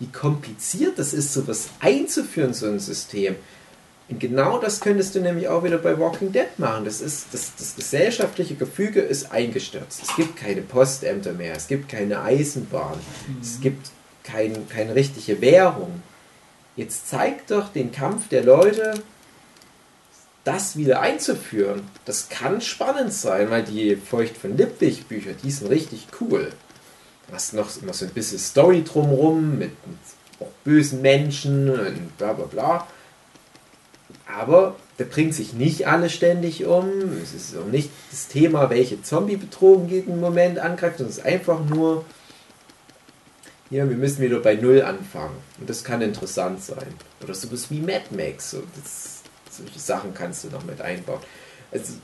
[0.00, 3.36] wie kompliziert das ist, sowas einzuführen, so ein System.
[4.08, 6.84] Und genau das könntest du nämlich auch wieder bei Walking Dead machen.
[6.84, 10.02] Das, ist, das, das gesellschaftliche Gefüge ist eingestürzt.
[10.02, 12.98] Es gibt keine Postämter mehr, es gibt keine Eisenbahn,
[13.40, 13.90] es gibt
[14.24, 16.02] kein, keine richtige Währung.
[16.74, 18.94] Jetzt zeig doch den Kampf der Leute,
[20.44, 21.82] das wieder einzuführen.
[22.04, 26.50] Das kann spannend sein, weil die Feucht von Lippwig Bücher, die sind richtig cool.
[27.32, 32.46] Hast noch immer so ein bisschen Story drumrum mit, mit bösen Menschen und bla bla
[32.46, 32.86] bla.
[34.26, 36.88] Aber der bringt sich nicht alle ständig um.
[37.22, 41.64] Es ist auch nicht das Thema, welche Zombie-Bedrohung jeden Moment angreift, sondern es ist einfach
[41.64, 42.04] nur,
[43.70, 45.36] ja, wir müssen wieder bei Null anfangen.
[45.58, 46.94] Und das kann interessant sein.
[47.22, 48.50] Oder sowas wie Mad Max.
[48.50, 51.20] So, das, solche Sachen kannst du noch mit einbauen.
[51.72, 51.94] Also,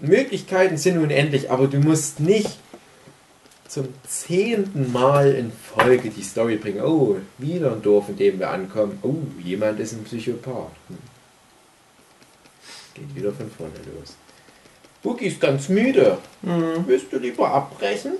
[0.00, 2.58] Möglichkeiten sind unendlich, aber du musst nicht
[3.68, 6.82] zum zehnten Mal in Folge die Story bringen.
[6.82, 8.98] Oh, wieder ein Dorf, in dem wir ankommen.
[9.02, 10.70] Oh, jemand ist ein Psychopath.
[10.88, 10.98] Hm.
[12.94, 14.14] Geht wieder von vorne los.
[15.02, 16.18] Boogie ist ganz müde.
[16.42, 18.14] Willst du lieber abbrechen?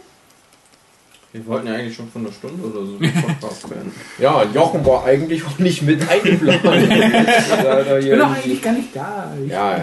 [1.37, 3.93] Wir wollten ja eigentlich schon von einer Stunde oder so den Podcast werden.
[4.19, 6.63] Ja, Jochen war eigentlich auch nicht mit eingeplant.
[8.01, 9.35] Ich bin doch eigentlich gar nicht da.
[9.45, 9.83] Ich Ja,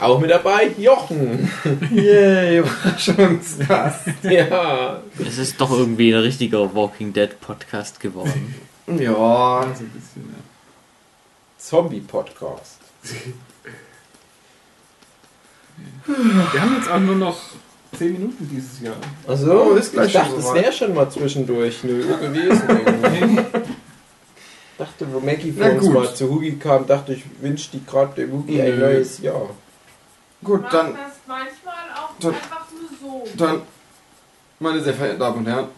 [0.00, 1.50] auch mit dabei, Jochen.
[1.92, 4.08] Yay, Überraschungsgast.
[4.22, 8.54] Ja, Es ist doch irgendwie ein richtiger Walking Dead Podcast geworden.
[8.86, 10.42] Ja, so ein bisschen, ja.
[11.58, 12.78] Zombie-Podcast.
[16.06, 17.38] Wir haben jetzt auch nur noch
[17.96, 18.96] 10 Minuten dieses Jahr.
[19.26, 22.62] Also, Oh, ist gleich ich dachte, es wäre schon mal zwischendurch 0 Uhr gewesen.
[22.68, 23.42] irgendwie.
[24.78, 28.30] dachte, wo Maggie vor uns mal zu Hugi kam, dachte ich, wünsche die gerade der
[28.30, 28.84] Hugi ein Nö.
[28.86, 29.48] neues Jahr.
[30.44, 32.66] gut, Mach dann, das manchmal auch dann- einfach
[33.00, 33.24] nur so.
[33.36, 33.62] dann,
[34.58, 35.68] meine sehr verehrten Damen und Herren,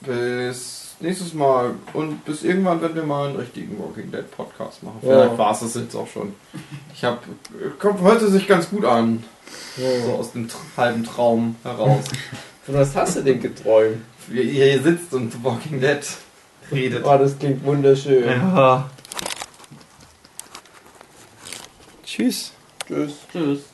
[0.00, 4.98] bis nächstes Mal und bis irgendwann, wenn wir mal einen richtigen Walking Dead Podcast machen.
[5.02, 5.08] Ja.
[5.08, 6.34] Vielleicht war es das jetzt auch schon.
[6.94, 7.18] Ich habe,
[7.78, 9.24] kommt heute sich ganz gut an,
[9.76, 12.04] so aus dem halben Traum heraus.
[12.64, 13.98] Von was hast du denn geträumt?
[14.28, 16.00] Wie ihr hier sitzt und Walking Dead
[16.72, 17.04] redet.
[17.04, 18.26] Oh, das klingt wunderschön.
[18.26, 18.90] Ja.
[22.04, 22.52] Tschüss.
[22.86, 23.12] Tschüss.
[23.30, 23.73] Tschüss.